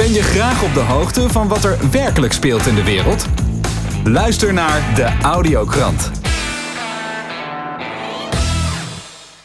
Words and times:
Ben 0.00 0.12
je 0.12 0.22
graag 0.22 0.64
op 0.64 0.74
de 0.74 0.80
hoogte 0.80 1.28
van 1.28 1.48
wat 1.48 1.64
er 1.64 1.90
werkelijk 1.90 2.32
speelt 2.32 2.66
in 2.66 2.74
de 2.74 2.84
wereld? 2.84 3.26
Luister 4.04 4.52
naar 4.52 4.94
de 4.94 5.18
Audiokrant. 5.22 6.10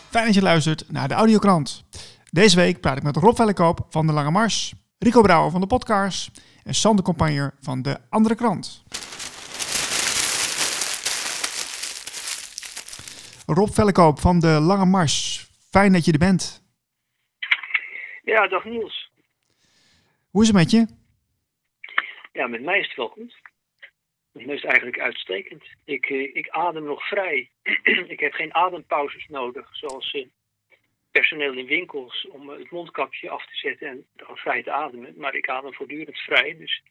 Fijn 0.10 0.26
dat 0.26 0.34
je 0.34 0.42
luistert 0.42 0.92
naar 0.92 1.08
de 1.08 1.14
Audiokrant. 1.14 1.86
Deze 2.32 2.56
week 2.56 2.82
praat 2.82 2.98
ik 2.98 3.04
met 3.04 3.16
Rob 3.16 3.36
Vellekoop 3.36 3.86
van 3.90 4.08
de 4.08 4.14
Lange 4.14 4.32
Mars, 4.32 4.74
Rico 5.00 5.22
Brouwer 5.22 5.52
van 5.52 5.62
de 5.62 5.68
Podcast 5.68 6.42
en 6.64 6.74
Sander 6.74 7.06
Compagnier 7.06 7.54
van 7.62 7.82
de 7.82 7.98
Andere 8.10 8.36
Krant. 8.36 8.84
Rob 13.46 13.70
Vellekoop 13.74 14.20
van 14.20 14.40
de 14.40 14.48
Lange 14.48 14.86
Mars, 14.86 15.48
fijn 15.70 15.94
dat 15.94 16.06
je 16.06 16.12
er 16.12 16.18
bent. 16.18 16.64
Ja, 18.24 18.48
dag 18.48 18.64
Niels. 18.64 19.05
Hoe 20.36 20.44
is 20.44 20.50
het 20.50 20.58
met 20.60 20.72
je? 20.72 20.88
Ja, 22.32 22.48
met 22.48 22.62
mij 22.62 22.80
is 22.80 22.88
het 22.88 22.96
wel 22.96 23.08
goed. 23.08 23.36
Met 24.32 24.46
mij 24.46 24.56
is 24.56 24.62
het 24.62 24.70
eigenlijk 24.72 25.02
uitstekend. 25.02 25.64
Ik, 25.84 26.06
eh, 26.06 26.36
ik 26.36 26.50
adem 26.50 26.84
nog 26.84 27.08
vrij. 27.08 27.50
ik 28.16 28.20
heb 28.20 28.34
geen 28.34 28.54
adempauzes 28.54 29.28
nodig, 29.28 29.70
zoals 29.72 30.12
eh, 30.12 30.26
personeel 31.12 31.54
in 31.54 31.66
winkels, 31.66 32.28
om 32.32 32.50
eh, 32.50 32.60
het 32.60 32.72
mondkapje 32.72 33.30
af 33.30 33.46
te 33.46 33.56
zetten 33.56 33.88
en 33.88 34.06
dan 34.16 34.36
vrij 34.36 34.64
te 34.64 34.72
ademen. 34.72 35.14
Maar 35.18 35.36
ik 35.36 35.50
adem 35.50 35.74
voortdurend 35.74 36.18
vrij, 36.18 36.58
dus 36.58 36.84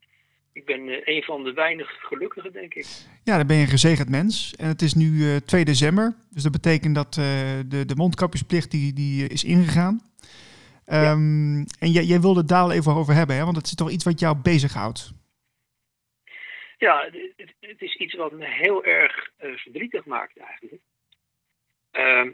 ik 0.53 0.65
ben 0.65 1.11
een 1.15 1.23
van 1.23 1.45
de 1.45 1.53
weinig 1.53 1.91
gelukkigen, 2.01 2.53
denk 2.53 2.75
ik. 2.75 2.87
Ja, 3.25 3.37
dan 3.37 3.47
ben 3.47 3.57
je 3.57 3.63
een 3.63 3.69
gezegend 3.69 4.09
mens. 4.09 4.55
En 4.57 4.69
het 4.69 4.83
is 4.83 4.95
nu 4.95 5.35
eh 5.35 5.37
2 5.37 5.65
december, 5.65 6.17
dus 6.31 6.43
dat 6.43 6.53
betekent 6.53 6.95
dat 6.95 7.15
de, 7.15 7.83
de 7.87 7.97
mondkapjesplicht 7.97 8.71
die, 8.71 8.93
die 8.93 9.29
is 9.29 9.45
ingegaan. 9.45 10.13
Ehm, 10.87 11.65
En 11.79 11.91
jij, 11.91 12.03
jij 12.03 12.21
wilde 12.21 12.41
het 12.41 12.49
daar 12.49 12.71
even 12.71 12.95
over 12.95 13.15
hebben, 13.15 13.37
hè? 13.37 13.45
want 13.45 13.57
het 13.57 13.67
is 13.67 13.75
toch 13.75 13.91
iets 13.91 14.05
wat 14.05 14.21
jou 14.21 14.37
bezighoudt. 14.37 15.13
Ja, 16.79 17.09
het, 17.61 17.83
is 17.83 17.95
iets 17.97 18.15
wat 18.15 18.33
me 18.33 18.47
heel 18.47 18.85
erg 18.85 19.31
eh, 19.37 19.53
verdrietig 19.53 20.05
maakt 20.05 20.39
eigenlijk. 20.39 20.83
Ehm, 21.91 22.31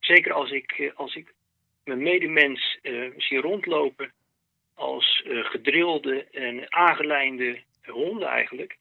zeker 0.00 0.32
als 0.32 0.50
ik, 0.50 0.72
eh, 0.72 0.90
als 0.94 1.14
ik 1.14 1.34
mijn 1.84 2.02
medemens 2.02 2.78
eh, 2.82 3.10
zie 3.16 3.40
rondlopen 3.40 4.12
als 4.74 5.22
gedrilde 5.24 6.24
en 6.24 6.72
aangelijnde 6.72 7.62
honden 7.82 8.28
eigenlijk. 8.28 8.76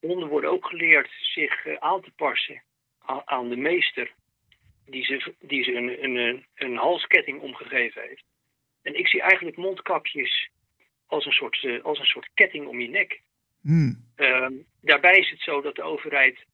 Honden 0.00 0.28
worden 0.28 0.50
ook 0.50 0.66
geleerd 0.66 1.10
zich 1.20 1.78
aan 1.78 2.00
te 2.00 2.10
passen 2.16 2.62
aan 3.24 3.48
de 3.48 3.56
meester 3.56 4.12
die 4.86 5.04
ze, 5.04 5.34
die 5.40 5.64
ze 5.64 5.74
een, 5.74 6.04
een, 6.04 6.46
een, 6.54 6.76
halsketting 6.76 7.40
omgegeven 7.40 8.02
heeft. 8.02 8.24
En 8.82 8.94
ik 8.94 9.08
zie 9.08 9.20
eigenlijk 9.20 9.56
mondkapjes 9.56 10.50
als 11.06 11.26
een 11.26 11.32
soort, 11.32 11.64
eh, 11.64 11.82
als 11.84 11.98
een 11.98 12.06
soort 12.06 12.30
ketting 12.34 12.66
om 12.66 12.80
je 12.80 12.88
nek. 12.88 13.22
Hmm. 13.60 14.04
Ehm, 14.16 14.52
daarbij 14.80 15.18
is 15.18 15.30
het 15.30 15.40
zo 15.40 15.60
dat 15.60 15.74
de 15.74 15.82
overheid 15.82 16.46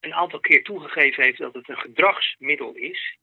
een 0.00 0.14
aantal 0.14 0.40
keer 0.40 0.64
toegegeven 0.64 1.22
heeft 1.22 1.38
dat 1.38 1.54
het 1.54 1.68
een 1.68 1.78
gedragsmiddel 1.78 2.74
is. 2.74 3.18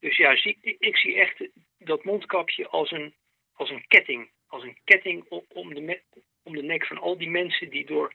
Dus 0.00 0.16
ja, 0.16 0.36
zie, 0.36 0.58
ik, 0.60 0.76
ik 0.78 0.96
zie 0.96 1.20
echt 1.20 1.48
dat 1.78 2.04
mondkapje 2.04 2.68
als 2.68 2.90
een, 2.90 3.14
als 3.52 3.70
een 3.70 3.86
ketting. 3.86 4.30
Als 4.46 4.62
een 4.62 4.78
ketting 4.84 5.24
om, 5.28 5.44
om, 5.48 5.74
de, 5.74 5.80
me- 5.80 6.02
om 6.42 6.54
de 6.54 6.62
nek 6.62 6.86
van 6.86 6.98
al 6.98 7.18
die 7.18 7.30
mensen 7.30 7.70
die 7.70 7.86
door 7.86 8.14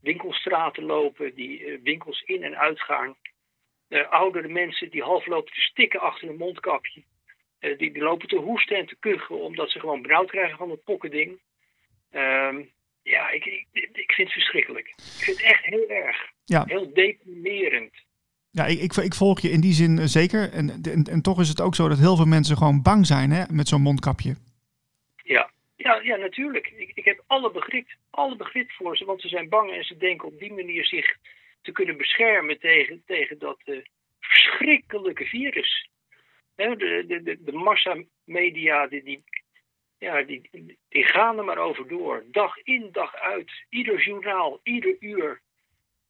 winkelstraten 0.00 0.84
lopen, 0.84 1.34
die 1.34 1.64
eh, 1.64 1.78
winkels 1.82 2.22
in 2.22 2.42
en 2.42 2.58
uitgaan. 2.58 3.16
Eh, 3.92 4.10
oudere 4.10 4.48
mensen 4.48 4.90
die 4.90 5.02
half 5.02 5.26
lopen 5.26 5.52
te 5.52 5.60
stikken 5.60 6.00
achter 6.00 6.28
een 6.28 6.36
mondkapje. 6.36 7.02
Eh, 7.58 7.78
die, 7.78 7.92
die 7.92 8.02
lopen 8.02 8.28
te 8.28 8.36
hoesten 8.36 8.76
en 8.76 8.86
te 8.86 8.96
kuchen 9.00 9.40
omdat 9.40 9.70
ze 9.70 9.80
gewoon 9.80 10.02
benauwd 10.02 10.30
krijgen 10.30 10.56
van 10.56 10.70
het 10.70 10.84
pokkending. 10.84 11.40
Ehm, 12.10 12.62
ja, 13.02 13.30
ik, 13.30 13.44
ik, 13.44 13.66
ik 13.92 14.12
vind 14.12 14.28
het 14.28 14.32
verschrikkelijk. 14.32 14.86
Ik 14.88 15.24
vind 15.24 15.36
het 15.36 15.46
echt 15.46 15.64
heel 15.64 15.88
erg. 15.88 16.16
Ja. 16.44 16.64
Heel 16.66 16.92
deprimerend. 16.94 17.94
Ja, 18.50 18.66
ik, 18.66 18.80
ik, 18.80 18.92
ik 18.96 19.14
volg 19.14 19.40
je 19.40 19.50
in 19.50 19.60
die 19.60 19.72
zin 19.72 19.98
eh, 19.98 20.04
zeker. 20.04 20.52
En, 20.52 20.82
en, 20.82 21.04
en 21.04 21.22
toch 21.22 21.40
is 21.40 21.48
het 21.48 21.60
ook 21.60 21.74
zo 21.74 21.88
dat 21.88 21.98
heel 21.98 22.16
veel 22.16 22.26
mensen 22.26 22.56
gewoon 22.56 22.82
bang 22.82 23.06
zijn 23.06 23.30
hè, 23.30 23.44
met 23.50 23.68
zo'n 23.68 23.82
mondkapje. 23.82 24.36
Ja, 25.22 25.50
ja, 25.76 26.00
ja 26.02 26.16
natuurlijk. 26.16 26.72
Ik, 26.76 26.90
ik 26.94 27.04
heb 27.04 27.24
alle 27.26 27.50
begrip, 27.50 27.88
alle 28.10 28.36
begrip 28.36 28.70
voor 28.70 28.96
ze, 28.96 29.04
want 29.04 29.20
ze 29.20 29.28
zijn 29.28 29.48
bang 29.48 29.72
en 29.72 29.84
ze 29.84 29.96
denken 29.96 30.28
op 30.28 30.38
die 30.38 30.52
manier 30.52 30.84
zich 30.84 31.16
te 31.62 31.72
kunnen 31.72 31.96
beschermen 31.96 32.58
tegen, 32.58 33.02
tegen 33.06 33.38
dat 33.38 33.60
eh, 33.64 33.78
verschrikkelijke 34.20 35.24
virus. 35.24 35.90
Hè, 36.56 36.76
de, 36.76 37.04
de, 37.06 37.22
de, 37.22 37.42
de 37.42 37.52
massamedia, 37.52 38.86
die, 38.86 39.02
die, 39.02 39.24
ja, 39.98 40.22
die, 40.22 40.48
die 40.88 41.04
gaan 41.04 41.38
er 41.38 41.44
maar 41.44 41.58
over 41.58 41.88
door. 41.88 42.24
Dag 42.26 42.56
in, 42.58 42.88
dag 42.92 43.14
uit. 43.14 43.50
Ieder 43.68 44.02
journaal, 44.02 44.60
ieder 44.62 44.96
uur. 45.00 45.40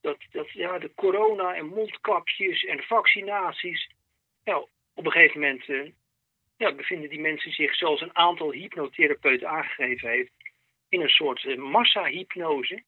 Dat, 0.01 0.17
dat, 0.31 0.51
ja, 0.51 0.79
de 0.79 0.95
corona 0.95 1.55
en 1.55 1.67
mondkapjes 1.67 2.65
en 2.65 2.83
vaccinaties. 2.83 3.91
Nou, 4.45 4.67
op 4.95 5.07
een 5.07 5.13
gegeven 5.13 5.41
moment 5.41 5.69
eh, 5.69 5.91
ja, 6.57 6.75
bevinden 6.75 7.09
die 7.09 7.21
mensen 7.21 7.53
zich, 7.53 7.75
zoals 7.75 8.01
een 8.01 8.17
aantal 8.17 8.53
hypnotherapeuten 8.53 9.49
aangegeven 9.49 10.09
heeft, 10.09 10.33
in 10.89 11.01
een 11.01 11.09
soort 11.09 11.45
eh, 11.45 11.57
massahypnose. 11.57 12.83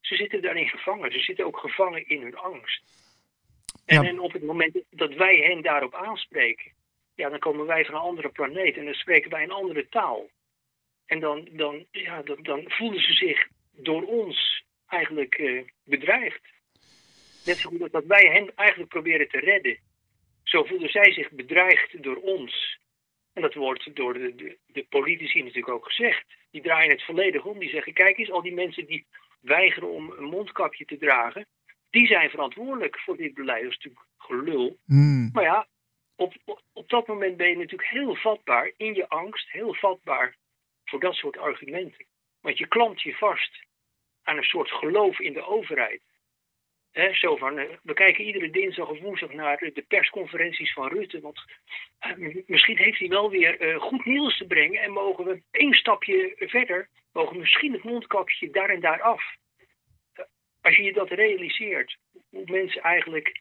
Ze 0.00 0.14
zitten 0.16 0.42
daarin 0.42 0.68
gevangen. 0.68 1.12
Ze 1.12 1.20
zitten 1.20 1.46
ook 1.46 1.58
gevangen 1.58 2.08
in 2.08 2.22
hun 2.22 2.36
angst. 2.36 2.82
En, 3.86 4.02
Ja. 4.02 4.08
en 4.08 4.20
op 4.20 4.32
het 4.32 4.42
moment 4.42 4.82
dat 4.90 5.14
wij 5.14 5.36
hen 5.36 5.62
daarop 5.62 5.94
aanspreken, 5.94 6.72
ja, 7.14 7.28
dan 7.28 7.38
komen 7.38 7.66
wij 7.66 7.84
van 7.84 7.94
een 7.94 8.00
andere 8.00 8.28
planeet 8.28 8.76
en 8.76 8.84
dan 8.84 8.94
spreken 8.94 9.30
wij 9.30 9.42
een 9.42 9.50
andere 9.50 9.88
taal. 9.88 10.30
En 11.06 11.20
dan, 11.20 11.48
dan, 11.52 11.86
ja, 11.90 12.22
dan, 12.22 12.38
dan 12.42 12.64
voelen 12.66 13.00
ze 13.00 13.12
zich 13.12 13.48
door 13.72 14.02
ons 14.02 14.64
eigenlijk 14.86 15.34
eh, 15.34 15.62
bedreigd. 15.84 16.40
Net 17.44 17.56
zo 17.56 17.68
goed 17.68 17.82
als 17.82 17.90
dat 17.90 18.04
wij 18.04 18.26
hen 18.32 18.52
eigenlijk 18.54 18.90
proberen 18.90 19.28
te 19.28 19.38
redden. 19.38 19.78
Zo 20.42 20.64
voelen 20.64 20.90
zij 20.90 21.12
zich 21.12 21.30
bedreigd 21.30 22.02
door 22.02 22.16
ons. 22.16 22.78
En 23.32 23.42
dat 23.42 23.54
wordt 23.54 23.96
door 23.96 24.12
de, 24.12 24.34
de, 24.34 24.58
de 24.66 24.86
politici 24.88 25.38
natuurlijk 25.38 25.68
ook 25.68 25.84
gezegd. 25.84 26.24
Die 26.50 26.62
draaien 26.62 26.90
het 26.90 27.04
volledig 27.04 27.44
om. 27.44 27.58
Die 27.58 27.70
zeggen: 27.70 27.92
kijk 27.92 28.18
eens, 28.18 28.30
al 28.30 28.42
die 28.42 28.54
mensen 28.54 28.86
die 28.86 29.06
weigeren 29.40 29.90
om 29.90 30.10
een 30.10 30.24
mondkapje 30.24 30.84
te 30.84 30.98
dragen, 30.98 31.46
die 31.90 32.06
zijn 32.06 32.30
verantwoordelijk 32.30 33.00
voor 33.00 33.16
dit 33.16 33.34
beleid. 33.34 33.62
Dat 33.62 33.70
is 33.70 33.76
natuurlijk 33.76 34.06
gelul. 34.18 34.78
Hmm. 34.84 35.30
Maar 35.32 35.44
ja, 35.44 35.66
op, 36.16 36.34
op, 36.44 36.62
op 36.72 36.88
dat 36.88 37.06
moment 37.06 37.36
ben 37.36 37.48
je 37.48 37.56
natuurlijk 37.56 37.90
heel 37.90 38.14
vatbaar 38.14 38.72
in 38.76 38.94
je 38.94 39.08
angst, 39.08 39.50
heel 39.50 39.74
vatbaar 39.74 40.36
voor 40.84 41.00
dat 41.00 41.14
soort 41.14 41.38
argumenten. 41.38 42.06
Want 42.40 42.58
je 42.58 42.66
klampt 42.66 43.02
je 43.02 43.14
vast 43.14 43.64
aan 44.22 44.36
een 44.36 44.42
soort 44.42 44.70
geloof 44.70 45.18
in 45.18 45.32
de 45.32 45.46
overheid. 45.46 46.02
Zo 46.92 47.36
van, 47.36 47.58
eh, 47.58 47.76
we 47.82 47.94
kijken 47.94 48.24
iedere 48.24 48.50
dinsdag 48.50 48.88
of 48.88 49.00
woensdag 49.00 49.32
naar 49.32 49.58
de 49.58 49.84
persconferenties 49.88 50.72
van 50.72 50.88
Rutte. 50.88 51.20
Want 51.20 51.44
eh, 51.98 52.36
misschien 52.46 52.76
heeft 52.76 52.98
hij 52.98 53.08
wel 53.08 53.30
weer 53.30 53.60
eh, 53.60 53.80
goed 53.80 54.04
nieuws 54.04 54.38
te 54.38 54.46
brengen. 54.46 54.82
En 54.82 54.90
mogen 54.90 55.24
we 55.24 55.42
één 55.50 55.74
stapje 55.74 56.32
verder, 56.36 56.88
mogen 57.12 57.32
we 57.32 57.38
misschien 57.38 57.72
het 57.72 57.82
mondkapje 57.82 58.50
daar 58.50 58.68
en 58.68 58.80
daar 58.80 59.02
af. 59.02 59.22
Als 60.60 60.76
je 60.76 60.82
je 60.82 60.92
dat 60.92 61.10
realiseert, 61.10 61.98
hoe 62.30 62.44
mensen 62.44 62.82
eigenlijk 62.82 63.40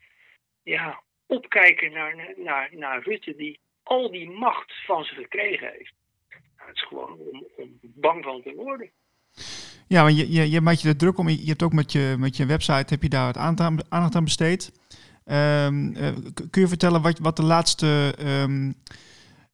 ja, 0.64 1.04
opkijken 1.26 1.92
naar, 1.92 2.34
naar, 2.36 2.70
naar 2.72 3.04
Rutte, 3.04 3.36
die 3.36 3.60
al 3.84 4.12
die 4.12 4.30
macht 4.30 4.74
van 4.86 5.04
ze 5.04 5.14
gekregen 5.14 5.72
heeft. 5.72 5.94
Nou, 6.30 6.68
het 6.68 6.76
is 6.76 6.84
gewoon 6.84 7.20
om 7.56 7.80
bang 7.82 8.24
van 8.24 8.42
te 8.42 8.54
worden. 8.54 8.92
Ja, 9.90 10.04
want 10.04 10.18
je, 10.18 10.32
je, 10.32 10.50
je 10.50 10.62
maakt 10.62 10.82
je 10.82 10.96
druk 10.96 11.18
om. 11.18 11.30
Je 11.30 11.46
hebt 11.46 11.64
ook 11.64 11.74
met 11.74 11.92
je, 11.92 12.16
met 12.20 12.38
je 12.38 12.46
website 12.46 12.94
heb 12.94 13.02
je 13.02 13.10
daar 13.10 13.26
wat 13.26 13.38
aandacht 13.38 14.16
aan- 14.16 14.24
besteed. 14.24 14.72
Ehm, 15.26 15.96
eh, 15.96 16.16
kun 16.50 16.62
je 16.62 16.68
vertellen 16.68 17.02
wat, 17.02 17.20
wat, 17.20 17.36
de 17.36 17.44
laatste, 17.44 18.16
ehm, 18.18 18.72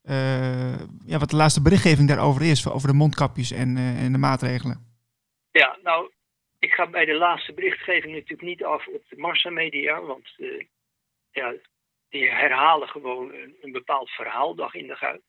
eh, 0.03 0.79
ja, 1.06 1.18
wat 1.18 1.29
de 1.29 1.35
laatste 1.35 1.62
berichtgeving 1.62 2.07
daarover 2.07 2.41
is? 2.41 2.70
Over 2.70 2.87
de 2.87 2.93
mondkapjes 2.93 3.52
en, 3.52 3.78
eh, 3.78 4.03
en 4.03 4.11
de 4.11 4.17
maatregelen? 4.17 4.78
Ja, 5.52 5.78
nou, 5.84 6.11
ik 6.59 6.72
ga 6.72 6.88
bij 6.88 7.05
de 7.05 7.14
laatste 7.14 7.53
berichtgeving 7.53 8.14
natuurlijk 8.14 8.41
niet 8.41 8.64
af 8.64 8.88
op 8.88 9.03
de 9.09 9.17
massamedia, 9.17 10.02
want 10.02 10.28
ja, 11.31 11.53
die 12.09 12.29
herhalen 12.29 12.88
gewoon 12.88 13.31
een, 13.61 13.72
bepaald 13.72 14.09
verhaal 14.09 14.55
dag 14.55 14.73
in 14.73 14.88
dag 14.88 15.03
uit. 15.03 15.23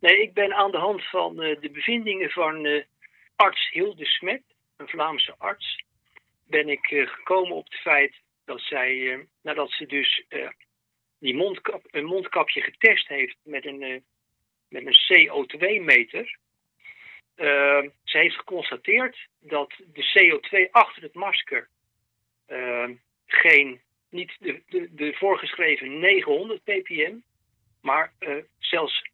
Nee, 0.00 0.22
ik 0.22 0.34
ben 0.34 0.54
aan 0.54 0.70
de 0.70 0.78
hand 0.78 1.08
van 1.08 1.36
de 1.36 1.70
bevindingen 1.72 2.30
van 2.30 2.84
arts 3.38 3.70
Hilde 3.70 4.04
Smet, 4.04 4.42
een 4.76 4.88
Vlaamse 4.88 5.34
arts, 5.38 5.84
ben 6.46 6.68
ik 6.68 6.90
eh, 6.90 7.08
gekomen 7.08 7.56
op 7.56 7.64
het 7.64 7.80
feit 7.80 8.14
dat 8.44 8.60
zij, 8.60 9.12
eh, 9.12 9.18
nadat 9.42 9.70
ze 9.70 9.86
dus 9.86 10.24
eh, 10.28 10.48
die 11.18 11.34
mondkap, 11.34 11.86
een 11.90 12.04
mondkapje 12.04 12.60
getest 12.60 13.08
heeft 13.08 13.36
met 13.42 13.66
een, 13.66 14.04
met 14.68 14.86
een 14.86 14.96
CO2-meter, 14.96 16.38
uh, 17.36 17.82
ze 18.04 18.18
heeft 18.18 18.36
geconstateerd 18.36 19.28
dat 19.40 19.72
de 19.92 20.04
CO2 20.12 20.70
achter 20.70 21.02
het 21.02 21.14
masker 21.14 21.68
geen, 23.26 23.80
niet 24.10 24.36
de, 24.38 24.62
de, 24.90 25.14
voorgeschreven 25.14 25.98
900 25.98 26.64
ppm, 26.64 27.16
maar 27.80 28.12
zelfs 28.58 29.10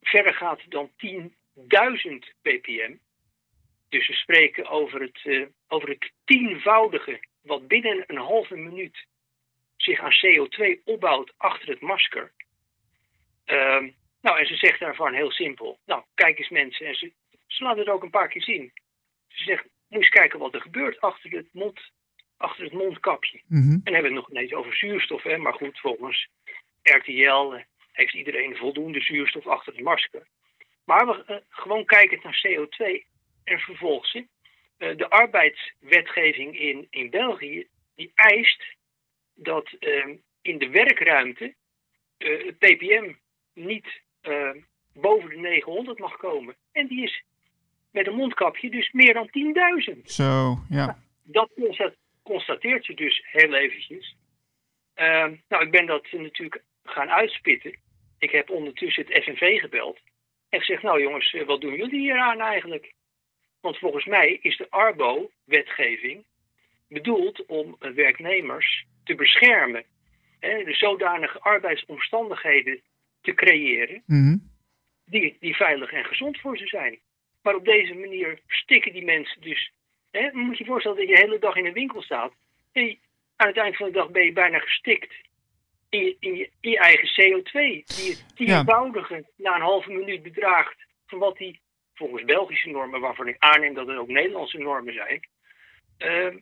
verder 0.00 0.34
gaat 0.34 0.70
dan 0.70 0.90
10 0.96 1.34
1000 1.54 2.32
ppm. 2.42 2.94
Dus 3.92 4.08
we 4.08 4.14
spreken 4.14 4.68
over 4.68 5.00
het, 5.00 5.20
uh, 5.24 5.46
over 5.68 5.88
het 5.88 6.12
tienvoudige 6.24 7.20
wat 7.42 7.68
binnen 7.68 8.04
een 8.06 8.16
halve 8.16 8.56
minuut 8.56 9.06
zich 9.76 10.00
aan 10.00 10.12
CO2 10.12 10.82
opbouwt 10.84 11.32
achter 11.36 11.68
het 11.68 11.80
masker. 11.80 12.32
Uh, 13.46 13.82
nou, 14.20 14.38
en 14.38 14.46
ze 14.46 14.56
zegt 14.56 14.80
daarvan 14.80 15.14
heel 15.14 15.30
simpel. 15.30 15.78
Nou, 15.86 16.02
kijk 16.14 16.38
eens 16.38 16.48
mensen. 16.48 16.86
En 16.86 16.94
ze, 16.94 17.12
ze 17.46 17.64
laat 17.64 17.76
het 17.76 17.88
ook 17.88 18.02
een 18.02 18.10
paar 18.10 18.28
keer 18.28 18.42
zien. 18.42 18.72
Ze 19.28 19.44
zegt, 19.44 19.64
moet 19.88 20.02
eens 20.02 20.08
kijken 20.08 20.38
wat 20.38 20.54
er 20.54 20.60
gebeurt 20.60 21.00
achter 21.00 21.30
het, 21.30 21.48
mond, 21.52 21.80
achter 22.36 22.64
het 22.64 22.72
mondkapje. 22.72 23.40
Mhm. 23.46 23.72
En 23.72 23.80
dan 23.84 23.94
hebben 23.94 24.12
we 24.12 24.18
het 24.18 24.28
nog 24.28 24.30
ineens 24.30 24.52
over 24.52 24.76
zuurstof. 24.76 25.22
Hè? 25.22 25.36
Maar 25.36 25.54
goed, 25.54 25.80
volgens 25.80 26.28
RTL 26.82 27.52
eh, 27.52 27.62
heeft 27.92 28.14
iedereen 28.14 28.56
voldoende 28.56 29.00
zuurstof 29.00 29.46
achter 29.46 29.72
het 29.72 29.82
masker. 29.82 30.26
Maar 30.84 31.06
we 31.06 31.24
uh, 31.28 31.36
gewoon 31.48 31.84
kijken 31.84 32.20
naar 32.22 32.44
CO2 32.46 33.10
en 33.44 33.58
vervolgens 33.58 34.14
uh, 34.14 34.96
de 34.96 35.08
arbeidswetgeving 35.08 36.58
in, 36.58 36.86
in 36.90 37.10
België 37.10 37.66
die 37.94 38.12
eist 38.14 38.64
dat 39.34 39.70
uh, 39.80 40.16
in 40.42 40.58
de 40.58 40.68
werkruimte 40.68 41.54
het 42.18 42.58
ppm 42.58 43.12
niet 43.54 44.00
boven 44.94 45.28
de 45.28 45.36
900 45.36 45.98
mag 45.98 46.16
komen. 46.16 46.56
En 46.72 46.86
die 46.86 47.02
is 47.02 47.24
met 47.90 48.06
een 48.06 48.14
mondkapje 48.14 48.70
dus 48.70 48.92
meer 48.92 49.14
dan 49.14 49.30
10.000. 49.96 50.00
Zo, 50.04 50.58
ja. 50.68 50.98
Dat 51.22 51.50
constateert 52.22 52.86
je 52.86 52.94
dus 52.94 53.22
heel 53.30 53.54
eventjes. 53.54 54.16
Uh, 54.96 55.26
nou, 55.48 55.64
ik 55.64 55.70
ben 55.70 55.86
dat 55.86 56.12
natuurlijk 56.12 56.62
gaan 56.84 57.10
uitspitten. 57.10 57.76
Ik 58.18 58.30
heb 58.30 58.50
ondertussen 58.50 59.06
het 59.06 59.24
FNV 59.24 59.60
gebeld. 59.60 59.98
En 60.48 60.58
gezegd, 60.58 60.82
nou 60.82 61.02
jongens, 61.02 61.36
wat 61.46 61.60
doen 61.60 61.76
jullie 61.76 62.00
hier 62.00 62.18
aan 62.18 62.40
eigenlijk? 62.40 62.92
Want 63.62 63.78
volgens 63.78 64.04
mij 64.04 64.38
is 64.42 64.56
de 64.56 64.70
Arbo-wetgeving 64.70 66.24
bedoeld 66.88 67.46
om 67.46 67.76
werknemers 67.78 68.86
te 69.04 69.14
beschermen. 69.14 69.84
Hè, 70.40 70.64
de 70.64 70.74
zodanige 70.74 71.40
arbeidsomstandigheden 71.40 72.80
te 73.20 73.34
creëren 73.34 74.02
mm-hmm. 74.06 74.50
die, 75.04 75.36
die 75.40 75.56
veilig 75.56 75.92
en 75.92 76.04
gezond 76.04 76.40
voor 76.40 76.58
ze 76.58 76.66
zijn. 76.66 76.98
Maar 77.42 77.54
op 77.54 77.64
deze 77.64 77.94
manier 77.94 78.40
stikken 78.46 78.92
die 78.92 79.04
mensen 79.04 79.40
dus. 79.40 79.72
Hè, 80.10 80.30
moet 80.32 80.58
je 80.58 80.64
je 80.64 80.70
voorstellen 80.70 80.98
dat 80.98 81.08
je 81.08 81.14
de 81.14 81.20
hele 81.20 81.38
dag 81.38 81.56
in 81.56 81.66
een 81.66 81.72
winkel 81.72 82.02
staat. 82.02 82.32
En 82.72 82.98
aan 83.36 83.48
het 83.48 83.56
eind 83.56 83.76
van 83.76 83.86
de 83.86 83.92
dag 83.92 84.10
ben 84.10 84.24
je 84.24 84.32
bijna 84.32 84.58
gestikt 84.58 85.14
in 85.88 86.04
je, 86.04 86.16
in 86.20 86.34
je, 86.34 86.50
in 86.60 86.70
je 86.70 86.78
eigen 86.78 87.08
CO2. 87.08 87.52
Die 87.52 88.10
het 88.10 88.36
tienvoudige 88.36 89.14
ja. 89.14 89.50
na 89.50 89.54
een 89.54 89.62
halve 89.62 89.90
minuut 89.90 90.22
bedraagt 90.22 90.76
van 91.06 91.18
wat 91.18 91.36
die 91.36 91.60
volgens 92.02 92.24
Belgische 92.24 92.68
normen, 92.68 93.00
waarvan 93.00 93.28
ik 93.28 93.36
aanneem 93.38 93.74
dat 93.74 93.86
het 93.86 93.96
ook 93.96 94.08
Nederlandse 94.08 94.58
normen 94.58 94.94
zijn. 94.94 95.20
Uh, 95.98 96.40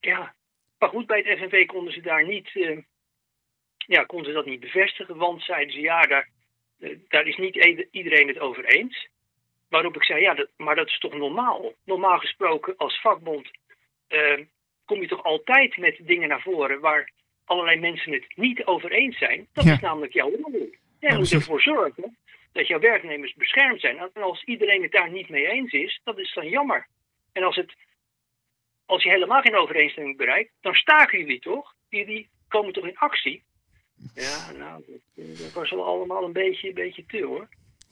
ja, 0.00 0.34
maar 0.78 0.88
goed, 0.88 1.06
bij 1.06 1.22
het 1.24 1.38
FNV 1.38 1.66
konden 1.66 1.92
ze 1.92 2.00
daar 2.00 2.26
niet, 2.26 2.50
uh, 2.54 2.78
ja, 3.86 4.04
konden 4.04 4.26
ze 4.26 4.32
dat 4.32 4.46
niet 4.46 4.60
bevestigen, 4.60 5.16
want 5.16 5.42
zeiden 5.42 5.72
ze 5.74 5.80
ja, 5.80 6.00
daar, 6.02 6.28
uh, 6.78 6.98
daar 7.08 7.26
is 7.26 7.36
niet 7.36 7.56
iedereen 7.90 8.28
het 8.28 8.38
over 8.38 8.64
eens. 8.64 9.08
Waarop 9.68 9.96
ik 9.96 10.04
zei, 10.04 10.20
ja, 10.20 10.34
dat, 10.34 10.48
maar 10.56 10.74
dat 10.74 10.86
is 10.86 10.98
toch 10.98 11.14
normaal? 11.14 11.72
Normaal 11.84 12.18
gesproken 12.18 12.76
als 12.76 13.00
vakbond 13.00 13.50
uh, 14.08 14.38
kom 14.84 15.00
je 15.00 15.08
toch 15.08 15.22
altijd 15.24 15.76
met 15.76 15.98
dingen 16.02 16.28
naar 16.28 16.42
voren 16.42 16.80
waar 16.80 17.10
allerlei 17.44 17.80
mensen 17.80 18.12
het 18.12 18.24
niet 18.34 18.64
over 18.64 18.90
eens 18.90 19.18
zijn. 19.18 19.48
Dat 19.52 19.64
Ja. 19.64 19.72
is 19.72 19.80
namelijk 19.80 20.12
jouw 20.12 20.30
rol. 20.30 20.70
Jij 21.00 21.10
Ja, 21.10 21.16
moet 21.18 21.32
ervoor 21.32 21.60
zorgen 21.62 22.16
dat 22.58 22.66
jouw 22.66 22.78
werknemers 22.78 23.34
beschermd 23.34 23.80
zijn. 23.80 23.98
En 23.98 24.22
als 24.22 24.44
iedereen 24.44 24.82
het 24.82 24.92
daar 24.92 25.10
niet 25.10 25.28
mee 25.28 25.48
eens 25.48 25.72
is, 25.72 26.00
dat 26.04 26.18
is 26.18 26.34
dan 26.34 26.48
jammer. 26.48 26.86
En 27.32 27.42
als, 27.42 27.56
het, 27.56 27.74
als 28.86 29.02
je 29.02 29.10
helemaal 29.10 29.40
geen 29.40 29.56
overeenstemming 29.56 30.16
bereikt, 30.16 30.52
dan 30.60 30.74
staken 30.74 31.18
jullie 31.18 31.40
toch? 31.40 31.74
Jullie 31.88 32.28
komen 32.48 32.72
toch 32.72 32.86
in 32.86 32.98
actie? 32.98 33.42
Ja, 34.14 34.52
nou, 34.52 34.84
dat, 34.86 35.38
dat 35.38 35.52
was 35.52 35.70
wel 35.70 35.84
allemaal 35.84 36.24
een 36.24 36.32
beetje, 36.32 36.68
een 36.68 36.74
beetje 36.74 37.06
te 37.06 37.24
hoor. 37.24 37.48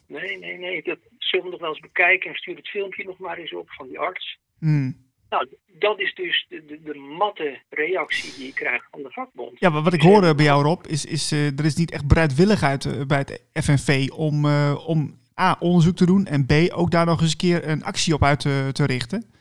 Nee, 0.07 0.39
nee, 0.39 0.59
nee, 0.59 0.83
dat 0.83 0.99
zullen 1.19 1.45
we 1.45 1.51
nog 1.51 1.61
wel 1.61 1.69
eens 1.69 1.81
bekijken 1.81 2.31
en 2.31 2.37
stuur 2.37 2.57
het 2.57 2.69
filmpje 2.69 3.05
nog 3.05 3.19
maar 3.19 3.39
eens 3.39 3.53
op 3.53 3.71
van 3.71 3.89
die 3.89 3.99
arts. 3.99 4.39
Hmm. 4.59 5.05
Nou, 5.29 5.49
dat 5.79 6.01
is 6.01 6.15
dus 6.15 6.47
de, 6.49 6.65
de, 6.65 6.83
de 6.83 6.95
matte 6.95 7.59
reactie 7.69 8.35
die 8.35 8.47
je 8.47 8.53
krijgt 8.53 8.87
van 8.91 9.03
de 9.03 9.11
vakbond. 9.11 9.59
Ja, 9.59 9.71
maar 9.71 9.83
wat 9.83 9.93
ik 9.93 10.03
hoor 10.03 10.23
eh, 10.25 10.35
bij 10.35 10.45
jou 10.45 10.63
Rob, 10.63 10.87
is, 10.87 11.05
is 11.05 11.33
eh, 11.33 11.59
er 11.59 11.65
is 11.65 11.75
niet 11.77 11.91
echt 11.91 12.07
bereidwilligheid 12.07 12.85
eh, 12.85 13.07
bij 13.07 13.19
het 13.19 13.43
FNV 13.65 14.09
om, 14.11 14.45
eh, 14.45 14.85
om 14.87 15.19
A, 15.41 15.57
onderzoek 15.61 15.97
te 15.97 16.07
doen 16.07 16.27
en 16.27 16.47
B, 16.47 16.53
ook 16.73 16.91
daar 16.91 17.07
nog 17.07 17.21
eens 17.21 17.31
een 17.31 17.37
keer 17.37 17.69
een 17.69 17.85
actie 17.85 18.15
op 18.15 18.23
uit 18.23 18.41
te, 18.41 18.71
te 18.73 18.87
richten. 18.87 19.35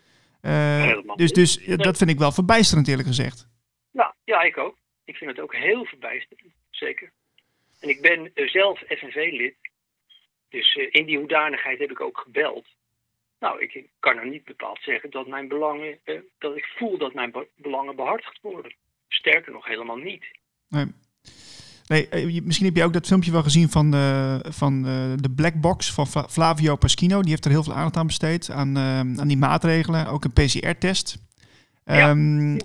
Eh, 0.46 0.98
dus 1.16 1.32
dus 1.32 1.60
eh, 1.60 1.78
dat 1.78 1.98
vind 1.98 2.10
ik 2.10 2.18
wel 2.18 2.32
verbijsterend 2.32 2.88
eerlijk 2.88 3.08
gezegd. 3.08 3.48
Nou, 3.92 4.14
ja, 4.24 4.42
ik 4.42 4.58
ook. 4.58 4.78
Ik 5.04 5.16
vind 5.16 5.32
het 5.32 5.40
ook 5.40 5.56
heel 5.56 5.86
verbijsterend, 5.86 6.54
zeker. 6.70 7.12
En 7.80 7.90
ik 7.90 8.02
ben 8.02 8.32
eh, 8.34 8.48
zelf 8.48 8.80
FNV-lid. 8.80 9.56
Dus 10.50 10.76
eh, 10.76 10.88
in 10.90 11.06
die 11.06 11.18
hoedanigheid 11.18 11.80
heb 11.80 11.92
ik 11.92 12.02
ook 12.02 12.18
gebeld. 12.18 12.66
Nou, 13.40 13.62
ik 13.62 13.86
kan 14.00 14.16
nou 14.16 14.30
niet 14.30 14.44
bepaald 14.46 14.80
zeggen 14.82 15.10
dat 15.12 15.28
mijn 15.28 15.48
belangen, 15.48 15.98
eh, 16.04 16.20
dat 16.38 16.56
ik 16.58 16.66
voel 16.78 16.98
dat 16.98 17.14
mijn 17.14 17.32
be- 17.32 17.48
belangen 17.56 17.96
behartigd 17.96 18.40
worden. 18.42 18.76
Sterker 19.08 19.52
nog, 19.52 19.66
helemaal 19.66 19.96
niet. 19.98 20.26
Nee. 20.70 20.86
Nee, 21.88 22.08
eh, 22.10 22.42
misschien 22.44 22.66
heb 22.68 22.76
je 22.76 22.84
ook 22.84 22.94
dat 22.94 23.08
filmpje 23.08 23.32
wel 23.32 23.44
gezien 23.44 23.70
van, 23.70 23.94
eh, 23.94 24.40
van 24.42 24.86
eh, 24.86 25.14
de 25.16 25.32
Black 25.36 25.54
Box 25.62 25.94
van 25.94 26.08
Fla- 26.08 26.28
Flavio 26.30 26.76
Paschino. 26.76 27.22
Die 27.22 27.30
heeft 27.30 27.46
er 27.46 27.52
heel 27.52 27.64
veel 27.64 27.74
aandacht 27.74 27.98
aan 27.98 28.08
besteed, 28.08 28.50
aan, 28.50 28.78
aan 29.20 29.28
die 29.28 29.38
maatregelen. 29.38 30.08
Ook 30.08 30.24
een 30.24 30.34
PCR-test. 30.34 31.18
Ja. 31.86 32.10
Ehm, 32.10 32.58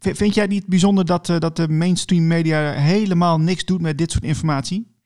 vind 0.00 0.34
jij 0.34 0.46
niet 0.46 0.66
bijzonder 0.66 1.06
dat, 1.06 1.26
dat 1.26 1.56
de 1.56 1.68
mainstream 1.68 2.26
media 2.26 2.72
helemaal 2.72 3.38
niks 3.38 3.64
doet 3.64 3.80
met 3.80 3.98
dit 3.98 4.10
soort 4.10 4.24
informatie? 4.24 4.96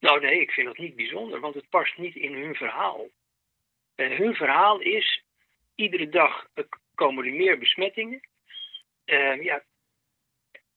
Nou 0.00 0.20
nee, 0.20 0.40
ik 0.40 0.50
vind 0.50 0.66
dat 0.66 0.78
niet 0.78 0.96
bijzonder, 0.96 1.40
want 1.40 1.54
het 1.54 1.68
past 1.68 1.98
niet 1.98 2.16
in 2.16 2.32
hun 2.32 2.54
verhaal. 2.54 3.00
Eh, 3.98 4.18
hun 4.18 4.34
verhaal 4.34 4.80
is, 4.80 5.22
iedere 5.74 6.08
dag 6.08 6.46
komen 6.94 7.24
er 7.26 7.32
meer 7.32 7.58
besmettingen. 7.58 8.20
Eh, 9.04 9.42
ja, 9.42 9.64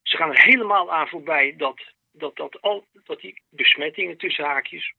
ze 0.01 0.18
gaan 0.18 0.29
er 0.29 0.44
helemaal 0.44 0.91
aan 0.91 1.07
voorbij 1.07 1.56
dat, 1.56 1.94
dat, 2.12 2.35
dat, 2.35 2.62
al, 2.62 2.85
dat 2.91 3.21
die 3.21 3.41
besmettingen 3.50 4.18
tussen 4.18 4.45
haakjes, 4.45 4.94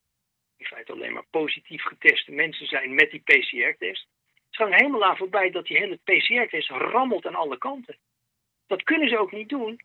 in 0.57 0.65
feite 0.65 0.91
alleen 0.91 1.13
maar 1.13 1.25
positief 1.29 1.83
geteste 1.83 2.31
mensen 2.31 2.67
zijn 2.67 2.95
met 2.95 3.11
die 3.11 3.21
PCR-test. 3.21 4.07
Ze 4.49 4.61
gaan 4.61 4.71
er 4.71 4.79
helemaal 4.79 5.05
aan 5.05 5.17
voorbij 5.17 5.51
dat 5.51 5.65
die 5.65 5.77
hele 5.77 5.99
PCR-test 6.03 6.69
rammelt 6.69 7.25
aan 7.25 7.35
alle 7.35 7.57
kanten. 7.57 7.97
Dat 8.67 8.83
kunnen 8.83 9.09
ze 9.09 9.19
ook 9.19 9.31
niet 9.31 9.49
doen, 9.49 9.79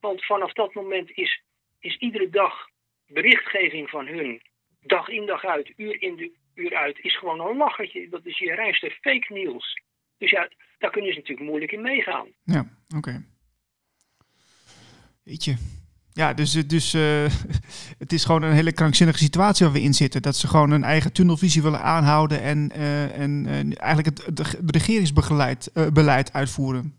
want 0.00 0.24
vanaf 0.24 0.52
dat 0.52 0.74
moment 0.74 1.10
is, 1.10 1.42
is 1.80 1.96
iedere 1.96 2.30
dag 2.30 2.68
berichtgeving 3.06 3.90
van 3.90 4.06
hun, 4.06 4.42
dag 4.80 5.08
in 5.08 5.26
dag 5.26 5.44
uit, 5.44 5.72
uur 5.76 6.02
in 6.02 6.16
de 6.16 6.42
uur 6.54 6.76
uit, 6.76 6.98
is 6.98 7.18
gewoon 7.18 7.40
een 7.40 7.56
lachertje. 7.56 8.08
Dat 8.08 8.26
is 8.26 8.38
je 8.38 8.54
reinste 8.54 8.90
fake 9.00 9.32
nieuws. 9.32 9.82
Dus 10.18 10.30
ja, 10.30 10.48
daar 10.78 10.90
kunnen 10.90 11.12
ze 11.12 11.18
natuurlijk 11.18 11.48
moeilijk 11.48 11.72
in 11.72 11.82
meegaan. 11.82 12.28
Ja, 12.44 12.66
oké. 12.96 13.24
Weet 15.24 15.44
je. 15.44 15.56
Ja, 16.12 16.34
dus, 16.34 16.52
dus 16.52 16.94
eh, 16.94 17.24
het 18.02 18.12
is 18.12 18.24
gewoon 18.24 18.42
een 18.42 18.52
hele 18.52 18.72
krankzinnige 18.72 19.18
situatie 19.18 19.66
waar 19.66 19.74
we 19.74 19.80
in 19.80 19.94
zitten. 19.94 20.22
Dat 20.22 20.36
ze 20.36 20.48
gewoon 20.48 20.70
een 20.70 20.84
eigen 20.84 21.12
tunnelvisie 21.12 21.62
willen 21.62 21.80
aanhouden 21.80 22.40
en, 22.42 22.70
eh, 22.70 23.18
en 23.18 23.46
eh, 23.46 23.82
eigenlijk 23.82 24.06
het, 24.06 24.26
het 24.36 24.70
regeringsbeleid 24.70 25.70
beleid 25.92 26.32
uitvoeren. 26.32 26.96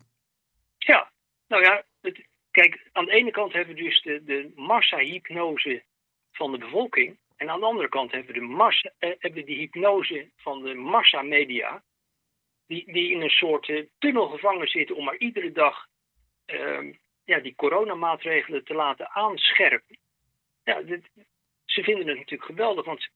Ja, 0.77 1.11
nou 1.47 1.63
ja, 1.63 1.83
het, 2.01 2.25
kijk, 2.51 2.89
aan 2.91 3.05
de 3.05 3.11
ene 3.11 3.31
kant 3.31 3.53
hebben 3.53 3.75
we 3.75 3.83
dus 3.83 4.01
de, 4.01 4.23
de 4.25 4.51
massa-hypnose 4.55 5.83
van 6.31 6.51
de 6.51 6.57
bevolking. 6.57 7.17
En 7.35 7.49
aan 7.49 7.59
de 7.59 7.65
andere 7.65 7.89
kant 7.89 8.11
hebben 8.11 8.33
we 8.33 8.39
de, 8.39 8.45
massa, 8.45 8.93
eh, 8.99 9.11
hebben 9.19 9.45
die 9.45 9.57
hypnose 9.57 10.29
van 10.35 10.63
de 10.63 10.73
massamedia. 10.73 11.83
Die, 12.67 12.93
die 12.93 13.11
in 13.11 13.21
een 13.21 13.29
soort 13.29 13.69
eh, 13.69 13.85
tunnel 13.97 14.27
gevangen 14.27 14.67
zitten 14.67 14.95
om 14.95 15.03
maar 15.05 15.17
iedere 15.17 15.51
dag 15.51 15.87
ehm, 16.45 16.93
ja, 17.23 17.39
die 17.39 17.55
coronamaatregelen 17.55 18.63
te 18.63 18.73
laten 18.73 19.09
aanscherpen. 19.09 19.97
Ja, 20.63 20.81
dit, 20.81 21.09
ze 21.65 21.83
vinden 21.83 22.07
het 22.07 22.17
natuurlijk 22.17 22.49
geweldig, 22.49 22.85
want 22.85 23.09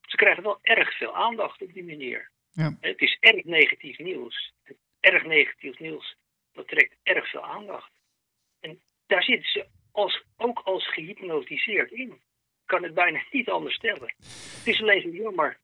ze, 0.00 0.16
krijgen 0.16 0.42
wel 0.42 0.58
erg 0.62 0.96
veel 0.96 1.16
aandacht 1.16 1.62
op 1.62 1.72
die 1.72 1.84
manier. 1.84 2.30
Ja. 2.52 2.76
Het 2.80 3.00
is 3.00 3.16
erg 3.20 3.44
negatief 3.44 3.98
nieuws. 3.98 4.52
Erg 5.00 5.24
negatief 5.24 5.78
nieuws, 5.78 6.16
dat 6.52 6.68
trekt 6.68 6.96
erg 7.02 7.30
veel 7.30 7.44
aandacht. 7.44 7.92
En 8.60 8.80
daar 9.06 9.22
zitten 9.22 9.50
ze 9.50 9.66
als, 9.92 10.24
ook 10.36 10.58
als 10.58 10.92
gehypnotiseerd 10.92 11.90
in. 11.90 12.20
Kan 12.66 12.82
het 12.82 12.94
bijna 12.94 13.22
niet 13.30 13.48
anders 13.50 13.74
stellen. 13.74 14.14
Het 14.58 14.66
is 14.66 14.80
alleen 14.82 15.02
zo 15.02 15.08
jammer 15.08 15.58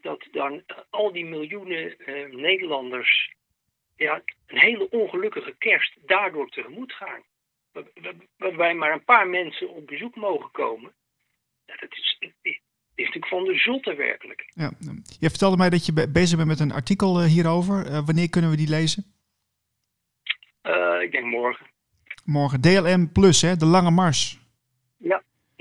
dat 0.00 0.26
dan 0.32 0.62
eh, 0.66 0.76
al 0.90 1.12
die 1.12 1.24
miljoenen 1.24 1.98
eh, 1.98 2.32
Nederlanders 2.34 3.32
ja, 3.96 4.22
een 4.46 4.58
hele 4.60 4.90
ongelukkige 4.90 5.54
kerst 5.58 5.96
daardoor 6.06 6.48
tegemoet 6.48 6.92
gaan. 6.92 7.20
Waar- 7.72 7.84
waar- 8.02 8.14
Waarbij 8.36 8.74
maar 8.74 8.92
een 8.92 9.04
paar 9.04 9.28
mensen 9.28 9.68
op 9.70 9.86
bezoek 9.86 10.16
mogen 10.16 10.50
komen. 10.50 10.92
Ja, 11.66 11.76
dat 11.76 11.92
is, 11.92 12.16
is 12.42 12.60
natuurlijk 12.94 13.26
van 13.26 13.44
de 13.44 13.58
zotte 13.58 13.94
werkelijk. 13.94 14.44
Ja. 14.54 14.72
Je 15.18 15.28
vertelde 15.30 15.56
mij 15.56 15.70
dat 15.70 15.86
je 15.86 15.92
be- 15.92 16.10
bezig 16.10 16.36
bent 16.36 16.48
met 16.48 16.60
een 16.60 16.72
artikel 16.72 17.20
eh, 17.20 17.26
hierover. 17.26 18.04
Wanneer 18.04 18.28
kunnen 18.28 18.50
we 18.50 18.56
die 18.56 18.68
lezen? 18.68 19.04
Ik 21.02 21.12
denk 21.12 21.24
morgen. 21.24 21.66
Morgen. 22.24 22.60
DLM 22.60 23.12
Plus, 23.12 23.42
hè? 23.42 23.56
De 23.56 23.66
Lange 23.66 23.90
Mars. 23.90 24.38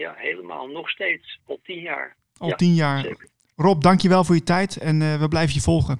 Ja, 0.01 0.13
helemaal. 0.17 0.67
Nog 0.67 0.89
steeds. 0.89 1.39
Al 1.47 1.59
tien 1.63 1.81
jaar. 1.81 2.15
Al 2.37 2.47
Ja, 2.47 2.55
tien 2.55 2.73
jaar. 2.73 3.01
Zeker. 3.01 3.27
Rob, 3.55 3.81
dankjewel 3.81 4.23
voor 4.23 4.35
je 4.35 4.43
tijd 4.43 4.77
en 4.77 5.01
eh, 5.01 5.19
we 5.19 5.27
blijven 5.27 5.53
je 5.53 5.61
volgen. 5.61 5.99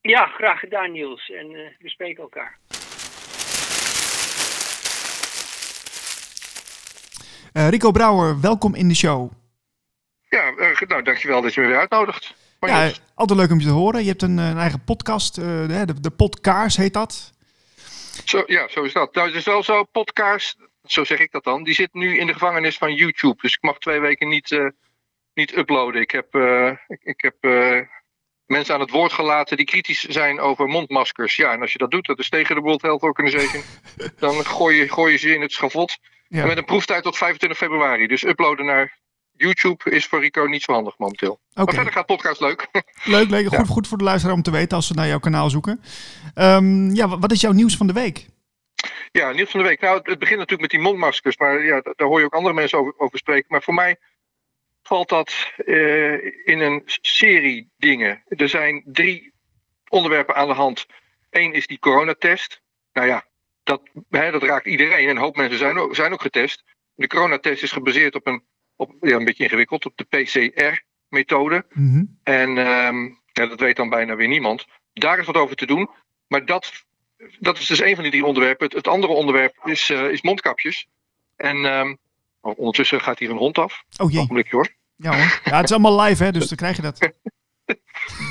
Ja, 0.00 0.26
graag 0.26 0.60
gedaan 0.60 0.92
Niels. 0.92 1.30
En 1.30 1.46
eh, 1.46 1.70
we 1.78 1.88
spreken 1.88 2.22
elkaar. 2.22 2.58
Eh, 7.52 7.68
Rico 7.68 7.90
Brouwer, 7.90 8.40
welkom 8.40 8.74
in 8.74 8.88
de 8.88 8.94
show. 8.94 9.30
Ja, 10.28 10.50
nou, 10.88 11.02
dankjewel 11.02 11.42
dat 11.42 11.54
je 11.54 11.60
me 11.60 11.66
weer 11.66 11.78
uitnodigt. 11.78 12.34
Maar 12.60 12.70
Ja, 12.70 12.92
altijd 13.14 13.38
leuk 13.38 13.50
om 13.50 13.58
je 13.58 13.66
te 13.66 13.72
horen. 13.72 14.02
Je 14.02 14.08
hebt 14.08 14.22
een, 14.22 14.38
een 14.38 14.58
eigen 14.58 14.84
podcast, 14.84 15.38
eh, 15.38 15.44
de, 15.44 15.82
de, 15.86 16.00
de 16.00 16.10
Podkaars 16.10 16.76
heet 16.76 16.92
dat. 16.94 17.32
zo, 18.24 18.42
ja, 18.46 18.68
zo 18.68 18.82
is 18.82 18.92
dat. 18.92 19.14
Nou, 19.14 19.26
het 19.26 19.36
is 19.36 19.44
wel 19.44 19.62
zo, 19.62 19.84
podcast, 19.84 20.56
zo 20.92 21.04
zeg 21.04 21.18
ik 21.18 21.32
dat 21.32 21.44
dan, 21.44 21.62
die 21.62 21.74
zit 21.74 21.92
nu 21.94 22.18
in 22.18 22.26
de 22.26 22.32
gevangenis 22.32 22.78
van 22.78 22.94
YouTube. 22.94 23.36
Dus 23.42 23.52
ik 23.54 23.62
mag 23.62 23.78
twee 23.78 24.00
weken 24.00 24.28
niet, 24.28 24.52
eh, 24.52 24.66
niet 25.34 25.56
uploaden. 25.56 26.00
Ik 26.00 26.10
heb, 26.10 26.34
eh, 26.34 26.70
ik, 26.88 27.00
ik 27.02 27.20
heb 27.20 27.34
eh, 27.40 27.78
mensen 28.46 28.74
aan 28.74 28.80
het 28.80 28.90
woord 28.90 29.12
gelaten 29.12 29.56
die 29.56 29.66
kritisch 29.66 30.00
zijn 30.04 30.40
over 30.40 30.66
mondmaskers. 30.66 31.36
Ja, 31.36 31.52
en 31.52 31.60
als 31.60 31.72
je 31.72 31.78
dat 31.78 31.90
doet, 31.90 32.06
dat 32.06 32.18
is 32.18 32.28
tegen 32.28 32.54
de 32.54 32.60
World 32.60 32.82
Health 32.82 33.02
Organization, 33.02 33.62
dan 34.18 34.46
gooi 34.46 34.76
je, 34.76 34.88
gooi 34.88 35.12
je 35.12 35.18
ze 35.18 35.34
in 35.34 35.40
het 35.40 35.52
schavot. 35.52 35.98
Ja. 36.28 36.40
En 36.42 36.46
met 36.48 36.56
een 36.58 36.64
proeftijd 36.64 37.02
tot 37.02 37.16
25 37.16 37.58
februari. 37.58 38.06
Dus 38.06 38.22
uploaden 38.24 38.64
naar 38.66 38.98
YouTube 39.36 39.90
is 39.90 40.06
voor 40.06 40.20
Rico 40.20 40.44
niet 40.44 40.62
zo 40.62 40.72
handig 40.72 40.98
momenteel. 40.98 41.40
Oké, 41.50 41.64
Maar 41.64 41.74
verder 41.74 41.92
gaat 41.92 42.06
podcast 42.06 42.40
leuk. 42.40 42.68
leuk, 43.04 43.30
leuk. 43.30 43.46
Goed, 43.54 43.68
goed 43.68 43.88
voor 43.88 43.98
de 43.98 44.04
luisteraar 44.04 44.34
om 44.36 44.42
te 44.42 44.50
weten 44.50 44.76
als 44.76 44.86
ze 44.86 44.94
naar 44.94 45.06
jouw 45.06 45.18
kanaal 45.18 45.50
zoeken. 45.50 45.80
Ehm, 46.34 46.94
ja, 46.94 47.08
wa- 47.08 47.18
wat 47.18 47.32
is 47.32 47.40
jouw 47.40 47.52
nieuws 47.52 47.76
van 47.76 47.86
de 47.86 47.92
week? 47.92 48.26
Ja, 49.12 49.32
nieuws 49.32 49.50
van 49.50 49.60
de 49.60 49.66
week. 49.66 49.80
Nou, 49.80 49.98
het, 49.98 50.06
het 50.06 50.18
begint 50.18 50.38
natuurlijk 50.38 50.72
met 50.72 50.80
die 50.80 50.90
mondmaskers, 50.90 51.36
maar 51.36 51.64
ja, 51.64 51.80
da- 51.80 51.92
daar 51.96 52.08
hoor 52.08 52.18
je 52.18 52.24
ook 52.24 52.34
andere 52.34 52.54
mensen 52.54 52.78
over, 52.78 52.94
over 52.98 53.18
spreken. 53.18 53.46
Maar 53.48 53.62
voor 53.62 53.74
mij 53.74 53.96
valt 54.82 55.08
dat 55.08 55.52
eh, 55.56 56.14
in 56.46 56.60
een 56.60 56.82
serie 56.86 57.70
dingen. 57.76 58.22
Er 58.28 58.48
zijn 58.48 58.82
drie 58.86 59.32
onderwerpen 59.88 60.34
aan 60.34 60.48
de 60.48 60.54
hand. 60.54 60.86
Eén 61.30 61.52
is 61.52 61.66
die 61.66 61.78
coronatest. 61.78 62.62
Nou 62.92 63.06
ja, 63.06 63.24
dat, 63.62 63.82
hè, 64.10 64.30
dat 64.30 64.42
raakt 64.42 64.66
iedereen. 64.66 65.08
En 65.08 65.16
een 65.16 65.22
hoop 65.22 65.36
mensen 65.36 65.58
zijn 65.58 65.78
ook, 65.78 65.94
zijn 65.94 66.12
ook 66.12 66.22
getest. 66.22 66.64
De 66.94 67.06
coronatest 67.06 67.62
is 67.62 67.72
gebaseerd 67.72 68.14
op 68.14 68.26
een, 68.26 68.44
op, 68.76 68.94
ja, 69.00 69.16
een 69.16 69.24
beetje 69.24 69.44
ingewikkeld, 69.44 69.86
op 69.86 69.96
de 69.96 70.04
PCR-methode. 70.04 71.66
Mhm. 71.72 72.04
En 72.22 72.58
ehm, 72.58 73.04
ja, 73.32 73.46
dat 73.46 73.60
weet 73.60 73.76
dan 73.76 73.88
bijna 73.88 74.16
weer 74.16 74.28
niemand. 74.28 74.66
Daar 74.92 75.18
is 75.18 75.26
wat 75.26 75.36
over 75.36 75.56
te 75.56 75.66
doen. 75.66 75.90
Maar 76.26 76.44
dat, 76.44 76.84
dat 77.38 77.58
is 77.58 77.66
dus 77.66 77.80
een 77.80 77.94
van 77.94 78.02
die 78.02 78.12
drie 78.12 78.24
onderwerpen. 78.24 78.66
Het, 78.66 78.74
het 78.74 78.88
andere 78.88 79.12
onderwerp 79.12 79.56
is, 79.64 79.90
eh, 79.90 80.10
is 80.10 80.22
mondkapjes. 80.22 80.86
En 81.36 81.64
ehm, 81.64 81.94
oh, 82.40 82.58
ondertussen 82.58 83.00
gaat 83.00 83.18
hier 83.18 83.30
een 83.30 83.36
hond 83.36 83.58
af. 83.58 83.84
Oh 83.96 84.10
jee, 84.10 84.20
Ogenblikje 84.20 84.56
hoor. 84.56 84.68
ja 84.96 85.10
hoor. 85.10 85.40
Ja, 85.44 85.56
het 85.56 85.64
is 85.64 85.70
allemaal 85.70 86.00
live 86.00 86.24
hè, 86.24 86.32
dus 86.32 86.48
dan 86.48 86.56
krijg 86.56 86.76
je 86.76 86.82
dat. 86.82 86.98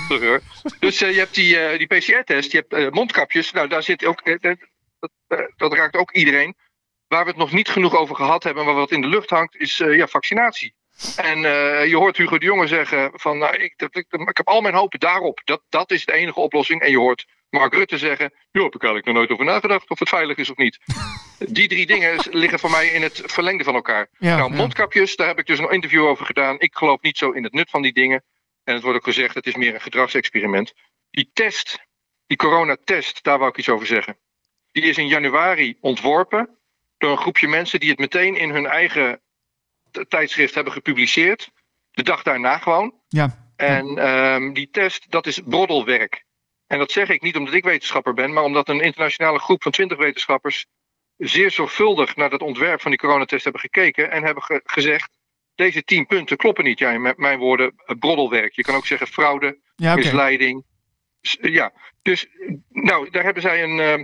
Sorry, 0.10 0.28
hoor. 0.28 0.42
Dus 0.80 1.02
eh, 1.02 1.12
je 1.12 1.20
hebt 1.20 1.36
die, 1.36 1.60
eh, 1.60 1.78
die 1.78 1.88
PCR-test, 1.88 2.52
je 2.52 2.66
hebt 2.68 2.94
mondkapjes. 2.94 3.52
Nou, 3.52 3.68
daar 3.68 3.84
zit 3.84 4.06
ook, 4.06 4.42
dat, 4.42 4.58
dat, 5.00 5.52
dat 5.56 5.74
raakt 5.74 5.96
ook 5.96 6.12
iedereen. 6.12 6.56
Waar 7.08 7.24
we 7.24 7.30
het 7.30 7.40
nog 7.40 7.52
niet 7.52 7.70
genoeg 7.70 7.96
over 7.96 8.16
gehad 8.16 8.44
hebben, 8.44 8.66
maar 8.66 8.74
wat 8.74 8.92
in 8.92 9.02
de 9.02 9.08
lucht 9.08 9.30
hangt, 9.30 9.56
is 9.56 9.78
ja, 9.78 10.08
vaccinatie. 10.08 10.74
En 11.16 11.40
je 11.88 11.96
hoort 11.96 12.18
Hugo 12.18 12.38
de 12.38 12.46
Jonge 12.46 12.68
zeggen 12.68 13.12
van, 13.14 13.38
nou, 13.38 13.56
ik, 13.56 13.74
ik, 13.92 14.06
ik 14.10 14.38
heb 14.38 14.48
al 14.48 14.62
mijn 14.62 14.74
hopen 14.74 15.00
daarop. 15.00 15.42
Dat, 15.44 15.62
dat 15.70 15.92
is 15.92 16.06
de 16.06 16.14
enige 16.14 16.40
oplossing. 16.40 16.82
En 16.82 16.92
je 16.92 16.98
hoort 16.98 17.26
Mark 17.50 17.74
Rutte 17.74 17.98
zeggen, 17.98 18.34
joh, 18.52 18.64
heb 18.64 18.76
ik 18.76 18.84
eigenlijk 18.84 19.06
nog 19.06 19.16
nooit 19.16 19.30
over 19.30 19.46
nagedacht 19.46 19.90
of 19.90 20.00
het 20.00 20.10
veilig 20.10 20.38
is 20.38 20.50
of 20.50 20.58
niet. 20.58 20.80
Die 21.48 21.68
drie 21.68 21.86
dingen 21.86 22.20
liggen 22.32 22.60
voor 22.60 22.70
mij 22.70 22.88
in 22.88 23.02
het 23.02 23.22
verlengde 23.26 23.64
van 23.64 23.76
elkaar. 23.76 24.08
Ja, 24.18 24.38
nou, 24.38 24.54
mondkapjes, 24.54 25.16
daar 25.16 25.28
heb 25.28 25.40
ik 25.40 25.46
dus 25.46 25.60
een 25.60 25.70
interview 25.72 26.06
over 26.06 26.26
gedaan. 26.26 26.60
Ik 26.60 26.76
geloof 26.76 27.02
niet 27.02 27.18
zo 27.18 27.32
in 27.32 27.44
het 27.44 27.54
nut 27.54 27.70
van 27.70 27.82
die 27.82 27.94
dingen. 27.94 28.24
En 28.64 28.74
het 28.74 28.84
wordt 28.84 28.98
ook 28.98 29.04
gezegd, 29.04 29.36
het 29.36 29.48
is 29.48 29.56
meer 29.56 29.74
een 29.74 29.82
gedragsexperiment. 29.82 30.74
Die 31.10 31.30
test, 31.34 31.80
die 32.28 32.38
coronatest, 32.38 33.24
daar 33.24 33.38
wou 33.38 33.50
ik 33.50 33.58
iets 33.58 33.70
over 33.70 33.88
zeggen. 33.88 34.18
Die 34.72 34.84
is 34.84 34.98
in 34.98 35.08
januari 35.08 35.78
ontworpen 35.80 36.58
door 36.98 37.12
een 37.12 37.18
groepje 37.18 37.48
mensen 37.48 37.80
die 37.80 37.90
het 37.90 38.00
meteen 38.00 38.36
in 38.36 38.50
hun 38.50 38.66
eigen 38.66 39.22
tijdschrift 40.08 40.56
hebben 40.56 40.74
gepubliceerd. 40.74 41.52
De 41.92 42.04
dag 42.04 42.24
daarna 42.24 42.58
gewoon. 42.58 42.94
Ja, 43.08 43.52
En 43.56 43.98
ehm, 43.98 44.54
die 44.54 44.70
test, 44.70 45.12
dat 45.12 45.28
is 45.28 45.42
broddelwerk. 45.46 46.26
En 46.70 46.78
dat 46.80 46.92
zeg 46.92 47.10
ik 47.10 47.22
niet 47.22 47.36
omdat 47.36 47.54
ik 47.54 47.64
wetenschapper 47.64 48.14
ben, 48.14 48.34
maar 48.34 48.44
omdat 48.44 48.70
een 48.70 48.80
internationale 48.82 49.40
groep 49.40 49.64
van 49.64 49.72
20 49.72 49.98
wetenschappers 49.98 50.66
zeer 51.18 51.52
zorgvuldig 51.52 52.16
naar 52.16 52.30
dat 52.30 52.42
ontwerp 52.42 52.82
van 52.82 52.92
die 52.92 53.00
coronatest 53.00 53.44
hebben 53.44 53.62
gekeken 53.62 54.12
en 54.12 54.24
hebben 54.24 54.44
ge- 54.44 54.62
gezegd: 54.64 55.10
deze 55.56 55.84
10 55.84 56.06
punten 56.06 56.38
kloppen 56.38 56.64
niet. 56.64 56.80
Ja, 56.80 56.92
in 56.92 57.02
m- 57.02 57.14
mijn 57.16 57.40
woorden, 57.40 57.74
eh, 57.86 57.96
broddelwerk. 58.00 58.54
Je 58.54 58.62
kan 58.62 58.76
ook 58.76 58.86
zeggen 58.86 59.08
fraude, 59.08 59.60
ja 59.76 59.96
misleiding. 60.04 60.66
S- 61.22 61.38
Ja, 61.42 61.74
dus 62.02 62.28
eh, 62.28 62.54
nou, 62.70 63.10
daar 63.10 63.24
hebben 63.24 63.42
zij 63.42 63.64
een, 63.64 63.80
ehm, 63.80 64.04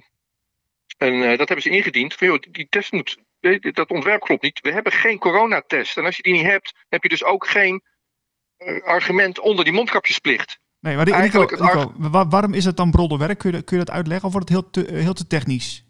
een 0.97 1.21
eh, 1.23 1.27
dat 1.29 1.37
hebben 1.47 1.61
ze 1.61 1.69
ingediend. 1.69 2.13
Van, 2.13 2.27
joh, 2.27 2.39
die 2.51 2.67
test 2.69 2.91
moet, 2.91 3.17
eh, 3.39 3.59
dat 3.73 3.89
ontwerp 3.89 4.21
klopt 4.21 4.41
niet. 4.43 4.59
We 4.61 4.71
hebben 4.71 4.91
geen 4.91 5.17
coronatest. 5.19 5.97
En 5.97 6.05
als 6.05 6.15
je 6.15 6.23
die 6.23 6.33
niet 6.33 6.45
hebt, 6.45 6.73
heb 6.89 7.03
je 7.03 7.09
dus 7.09 7.23
ook 7.23 7.47
geen 7.47 7.81
eh, 8.57 8.83
argument 8.83 9.39
onder 9.39 9.63
die 9.65 9.73
mondkapjesplicht. 9.73 10.59
Nee, 10.85 10.95
maar 10.95 11.07
Eigenlijk 11.07 11.51
het 11.51 12.29
waarom 12.29 12.53
is 12.53 12.65
het 12.65 12.77
dan 12.77 12.91
broddelwerk? 12.91 13.37
Kun 13.37 13.49
je, 13.51 13.55
dat- 13.55 13.65
kun 13.65 13.77
je 13.77 13.83
dat 13.85 13.95
uitleggen 13.95 14.25
of 14.27 14.33
wordt 14.33 14.49
het 14.49 14.57
heel 14.57 14.69
te, 14.69 14.85
eh, 14.85 15.01
heel 15.01 15.13
te 15.13 15.27
technisch? 15.27 15.85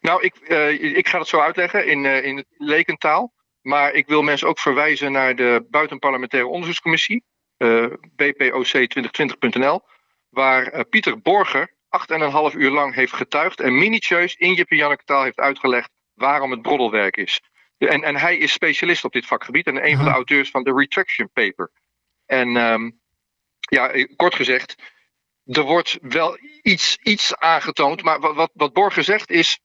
Nou, 0.00 0.22
ik, 0.22 0.34
eh, 0.36 0.96
ik 0.96 1.08
ga 1.08 1.18
het 1.18 1.28
zo 1.28 1.40
uitleggen 1.40 1.86
in, 1.86 2.04
eh, 2.04 2.24
in 2.24 2.44
lekentaal. 2.56 3.32
Maar 3.62 3.92
ik 3.92 4.06
wil 4.06 4.22
mensen 4.22 4.48
ook 4.48 4.58
verwijzen 4.58 5.12
naar 5.12 5.36
de 5.36 5.66
Buitenparlementaire 5.70 6.48
Onderzoekscommissie, 6.48 7.24
eh 7.56 7.86
bpoc2020.nl, 8.16 9.80
waar 10.28 10.84
Pieter 10.84 11.20
Borger 11.20 11.74
acht 11.88 12.10
en 12.10 12.20
een 12.20 12.30
half 12.30 12.54
uur 12.54 12.70
lang 12.70 12.94
heeft 12.94 13.12
getuigd 13.12 13.60
en 13.60 13.78
minutieus 13.78 14.34
in 14.34 14.54
Jip 14.54 14.70
Janneke 14.70 15.04
taal 15.04 15.22
heeft 15.22 15.38
uitgelegd 15.38 15.90
waarom 16.14 16.50
het 16.50 16.62
broddelwerk 16.62 17.16
is. 17.16 17.40
En, 17.78 18.02
en 18.02 18.16
hij 18.16 18.36
is 18.36 18.52
specialist 18.52 19.04
op 19.04 19.12
dit 19.12 19.26
vakgebied 19.26 19.66
en 19.66 19.86
een 19.86 19.96
van 19.96 20.04
de 20.04 20.10
auteurs 20.10 20.50
van 20.50 20.62
de 20.62 20.72
Retraction 20.72 21.30
Paper. 21.32 21.70
En 22.26 22.56
ehm, 22.56 22.90
ja, 23.74 23.88
eh, 23.88 24.08
kort 24.16 24.34
gezegd, 24.34 24.74
er 25.46 25.62
wordt 25.62 25.98
wel 26.02 26.38
iets, 26.62 26.98
iets 27.02 27.36
aangetoond, 27.36 28.02
maar 28.02 28.20
wat, 28.20 28.34
wat, 28.34 28.50
wat 28.54 28.72
Borger 28.72 29.04
zegt 29.04 29.30
is, 29.30 29.58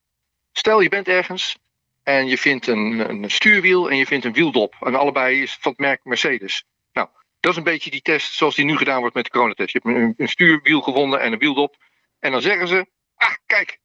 stel 0.51 0.81
je 0.81 0.89
bent 0.89 1.07
ergens 1.07 1.57
en 2.03 2.27
je 2.27 2.37
vindt 2.37 2.67
een, 2.67 3.09
een 3.09 3.31
stuurwiel 3.31 3.89
en 3.89 3.97
je 3.97 4.05
vindt 4.05 4.25
een 4.25 4.33
wieldop. 4.33 4.75
En 4.79 4.95
allebei 4.95 5.41
is 5.41 5.57
van 5.59 5.71
het 5.71 5.79
merk 5.79 5.99
Mercedes. 6.03 6.63
Nou, 6.93 7.07
dat 7.39 7.51
is 7.51 7.57
een 7.57 7.63
beetje 7.63 7.91
die 7.91 8.01
test 8.01 8.33
zoals 8.33 8.55
die 8.55 8.65
nu 8.65 8.77
gedaan 8.77 8.99
wordt 8.99 9.15
met 9.15 9.23
de 9.23 9.31
coronatest. 9.31 9.71
Je 9.71 9.79
hebt 9.83 9.95
een, 9.95 10.13
een 10.17 10.29
stuurwiel 10.29 10.81
gevonden 10.81 11.19
en 11.19 11.33
een 11.33 11.39
wieldop. 11.39 11.75
En 12.19 12.31
dan 12.31 12.41
zeggen 12.41 12.67
ze, 12.67 12.85
ah 13.15 13.35
kijk, 13.45 13.79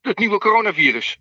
het 0.00 0.18
nieuwe 0.18 0.38
coronavirus. 0.38 1.18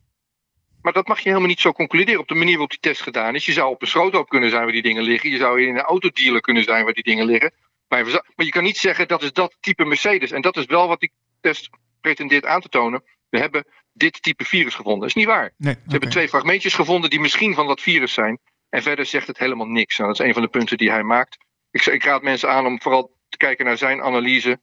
Maar 0.81 0.93
dat 0.93 1.07
mag 1.07 1.17
je 1.19 1.29
helemaal 1.29 1.47
niet 1.47 1.59
zo 1.59 1.71
concluderen 1.71 2.19
op 2.19 2.27
de 2.27 2.35
manier 2.35 2.51
waarop 2.51 2.69
die 2.69 2.79
test 2.79 3.01
gedaan 3.01 3.35
is. 3.35 3.45
Je 3.45 3.51
zou 3.51 3.71
op 3.71 3.81
een 3.81 3.87
schroothoop 3.87 4.29
kunnen 4.29 4.49
zijn 4.49 4.63
waar 4.63 4.71
die 4.71 4.81
dingen 4.81 5.03
liggen. 5.03 5.29
Je 5.29 5.37
zou 5.37 5.61
in 5.61 5.75
een 5.75 5.81
autodealer 5.81 6.41
kunnen 6.41 6.63
zijn 6.63 6.83
waar 6.83 6.93
die 6.93 7.03
dingen 7.03 7.25
liggen. 7.25 7.53
Maar 7.87 8.05
je, 8.35 8.49
kan 8.49 8.63
niet 8.63 8.77
zeggen 8.77 9.07
dat 9.07 9.23
is 9.23 9.33
dat 9.33 9.57
type 9.59 9.85
Mercedes. 9.85 10.31
En 10.31 10.41
dat 10.41 10.57
is 10.57 10.65
wel 10.65 10.87
wat 10.87 10.99
die 10.99 11.11
test 11.41 11.69
pretendeert 12.01 12.45
aan 12.45 12.61
te 12.61 12.69
tonen. 12.69 13.03
We 13.29 13.39
hebben 13.39 13.65
dit 13.93 14.21
type 14.21 14.45
virus 14.45 14.75
gevonden. 14.75 14.99
Dat 14.99 15.09
is 15.09 15.15
niet 15.15 15.25
waar. 15.25 15.53
Nee, 15.57 15.73
Ze 15.73 15.79
hebben 15.87 16.09
twee 16.09 16.29
fragmentjes 16.29 16.73
gevonden 16.73 17.09
die 17.09 17.19
misschien 17.19 17.53
van 17.53 17.67
dat 17.67 17.81
virus 17.81 18.13
zijn. 18.13 18.39
En 18.69 18.81
verder 18.81 19.05
zegt 19.05 19.27
het 19.27 19.37
helemaal 19.37 19.67
niks. 19.67 19.97
Nou, 19.97 20.09
dat 20.09 20.19
is 20.19 20.25
een 20.25 20.33
van 20.33 20.41
de 20.41 20.47
punten 20.47 20.77
die 20.77 20.91
hij 20.91 21.03
maakt. 21.03 21.37
Ik, 21.71 21.85
ik 21.85 22.03
raad 22.03 22.21
mensen 22.21 22.49
aan 22.49 22.65
om 22.65 22.81
vooral 22.81 23.11
te 23.29 23.37
kijken 23.37 23.65
naar 23.65 23.77
zijn 23.77 24.01
analyse 24.01 24.59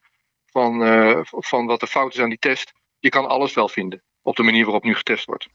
van, 0.47 0.85
eh, 0.85 1.21
van 1.23 1.67
wat 1.67 1.81
de 1.81 1.87
fout 1.87 2.14
is 2.14 2.21
aan 2.21 2.29
die 2.29 2.38
test. 2.38 2.73
Je 2.99 3.09
kan 3.09 3.29
alles 3.29 3.55
wel 3.55 3.69
vinden 3.69 4.02
op 4.23 4.37
de 4.37 4.43
manier 4.43 4.64
waarop 4.64 4.85
nu 4.85 4.95
getest 4.95 5.25
wordt. 5.25 5.49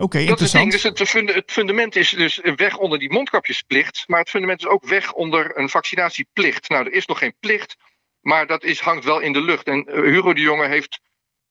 Oké, 0.00 0.24
Dat 0.24 0.40
is 0.40 0.52
het 0.52 0.62
interessant. 0.62 1.14
ding. 1.14 1.26
Dus 1.26 1.34
het 1.34 1.52
fundament 1.52 1.96
is 1.96 2.10
dus 2.10 2.40
weg 2.56 2.76
onder 2.76 2.98
die 2.98 3.12
mondkapjesplicht. 3.12 4.04
Maar 4.06 4.20
het 4.20 4.30
fundament 4.30 4.60
is 4.60 4.66
ook 4.66 4.86
weg 4.86 5.12
onder 5.12 5.58
een 5.58 5.68
vaccinatieplicht. 5.68 6.68
Nou, 6.68 6.86
er 6.86 6.92
is 6.92 7.06
nog 7.06 7.18
geen 7.18 7.34
plicht. 7.40 7.76
Maar 8.20 8.46
dat 8.46 8.64
is, 8.64 8.80
hangt 8.80 9.04
wel 9.04 9.20
in 9.20 9.32
de 9.32 9.42
lucht. 9.42 9.66
En 9.66 9.84
eh, 9.84 10.02
Hugo 10.02 10.32
de 10.32 10.40
Jonge 10.40 10.66
heeft 10.66 11.00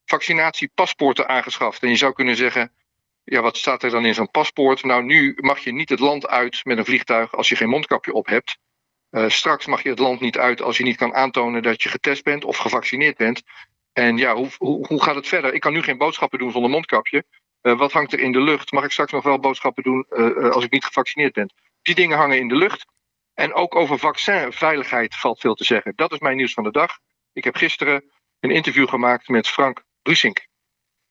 vaccinatiepaspoorten 0.06 1.28
aangeschaft. 1.28 1.84
En 1.84 1.90
je 1.90 1.96
zou 1.96 2.14
kunnen 2.14 2.36
zeggen. 2.36 2.74
Ja, 3.24 3.42
wat 3.42 3.58
staat 3.58 3.84
er 3.84 3.90
dan 3.90 4.06
in 4.06 4.14
zo'n 4.14 4.32
paspoort? 4.32 4.84
Nou, 4.84 5.04
nu 5.04 5.38
mag 5.38 5.60
je 5.60 5.74
niet 5.74 5.90
het 5.90 6.00
land 6.00 6.28
uit 6.28 6.60
met 6.64 6.78
een 6.78 6.86
vliegtuig 6.86 7.36
als 7.36 7.50
je 7.50 7.56
geen 7.56 7.70
mondkapje 7.70 8.14
op 8.14 8.26
hebt. 8.28 8.58
Eh, 9.10 9.30
straks 9.30 9.66
mag 9.66 9.84
je 9.84 9.90
het 9.90 10.00
land 10.00 10.20
niet 10.20 10.38
uit 10.38 10.62
als 10.62 10.78
je 10.78 10.84
niet 10.84 10.98
kan 10.98 11.14
aantonen 11.14 11.64
dat 11.64 11.84
je 11.84 11.90
getest 11.90 12.24
bent 12.24 12.44
of 12.44 12.58
gevaccineerd 12.58 13.18
bent. 13.18 13.42
En 13.94 14.18
ja, 14.18 14.36
hoe, 14.36 14.50
hoe, 14.58 14.88
hoe 14.88 15.04
gaat 15.04 15.16
het 15.16 15.28
verder? 15.28 15.54
Ik 15.54 15.62
kan 15.62 15.74
nu 15.74 15.82
geen 15.82 15.98
boodschappen 15.98 16.40
doen 16.40 16.52
zonder 16.52 16.72
mondkapje. 16.72 17.24
Eh, 17.62 17.78
wat 17.78 17.92
hangt 17.92 18.14
er 18.14 18.20
in 18.20 18.32
de 18.32 18.42
lucht? 18.42 18.72
Mag 18.72 18.84
ik 18.84 18.92
straks 18.92 19.12
nog 19.12 19.24
wel 19.24 19.40
boodschappen 19.40 19.84
doen 19.84 20.06
eh, 20.10 20.26
eh, 20.26 20.52
als 20.52 20.64
ik 20.64 20.72
niet 20.72 20.86
gevaccineerd 20.86 21.34
ben? 21.34 21.54
Die 21.82 21.96
dingen 21.96 22.18
hangen 22.18 22.38
in 22.38 22.48
de 22.48 22.56
lucht. 22.56 22.86
En 23.34 23.54
ook 23.54 23.76
over 23.76 24.00
vaccinveiligheid 24.00 25.16
valt 25.16 25.40
veel 25.40 25.56
te 25.56 25.64
zeggen. 25.64 25.94
Dat 25.96 26.12
is 26.12 26.20
mijn 26.20 26.38
nieuws 26.38 26.54
van 26.54 26.64
de 26.64 26.72
dag. 26.72 27.00
Ik 27.34 27.44
heb 27.44 27.56
gisteren 27.56 28.04
een 28.40 28.52
interview 28.52 28.88
gemaakt 28.88 29.28
met 29.28 29.48
Frank 29.48 29.84
Rusink. 30.04 30.48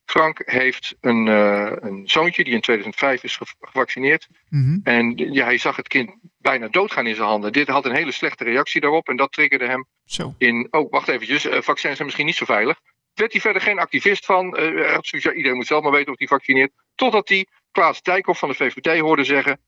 Frank 0.05 0.41
heeft 0.45 0.95
een, 1.01 1.25
uh, 1.25 1.71
een 1.75 2.01
zoontje 2.05 2.43
die 2.43 2.53
in 2.53 2.61
2005 2.61 3.23
is 3.23 3.39
gevaccineerd. 3.59 4.27
Mm 4.49 4.79
En 4.83 5.17
ja, 5.33 5.43
hij 5.45 5.57
zag 5.57 5.75
het 5.75 5.87
kind 5.87 6.15
bijna 6.37 6.67
doodgaan 6.67 7.07
in 7.07 7.15
zijn 7.15 7.27
handen. 7.27 7.51
Dit 7.51 7.67
had 7.67 7.85
een 7.85 7.95
hele 7.95 8.11
slechte 8.11 8.43
reactie 8.43 8.81
daarop. 8.81 9.09
En 9.09 9.15
dat 9.15 9.31
triggerde 9.31 9.65
hem 9.65 9.87
Zo. 10.05 10.35
in... 10.37 10.67
Oh, 10.71 10.91
wacht 10.91 11.07
eventjes. 11.07 11.45
Uh, 11.45 11.61
vaccins 11.61 11.95
zijn 11.95 12.05
misschien 12.05 12.25
niet 12.25 12.35
zo 12.35 12.45
veilig. 12.45 12.79
Werd 13.13 13.31
hij 13.31 13.41
verder 13.41 13.61
geen 13.61 13.79
activist 13.79 14.25
van. 14.25 14.59
Uh, 14.59 14.99
ja, 15.01 15.33
iedereen 15.33 15.57
moet 15.57 15.67
zelf 15.67 15.83
maar 15.83 15.91
weten 15.91 16.11
of 16.11 16.17
hij 16.17 16.27
vaccineert. 16.27 16.71
Totdat 16.95 17.29
hij 17.29 17.47
Klaas 17.71 18.01
Dijkhoff 18.01 18.39
van 18.39 18.49
de 18.49 18.55
VVD 18.55 18.99
hoorde 18.99 19.23
zeggen... 19.23 19.59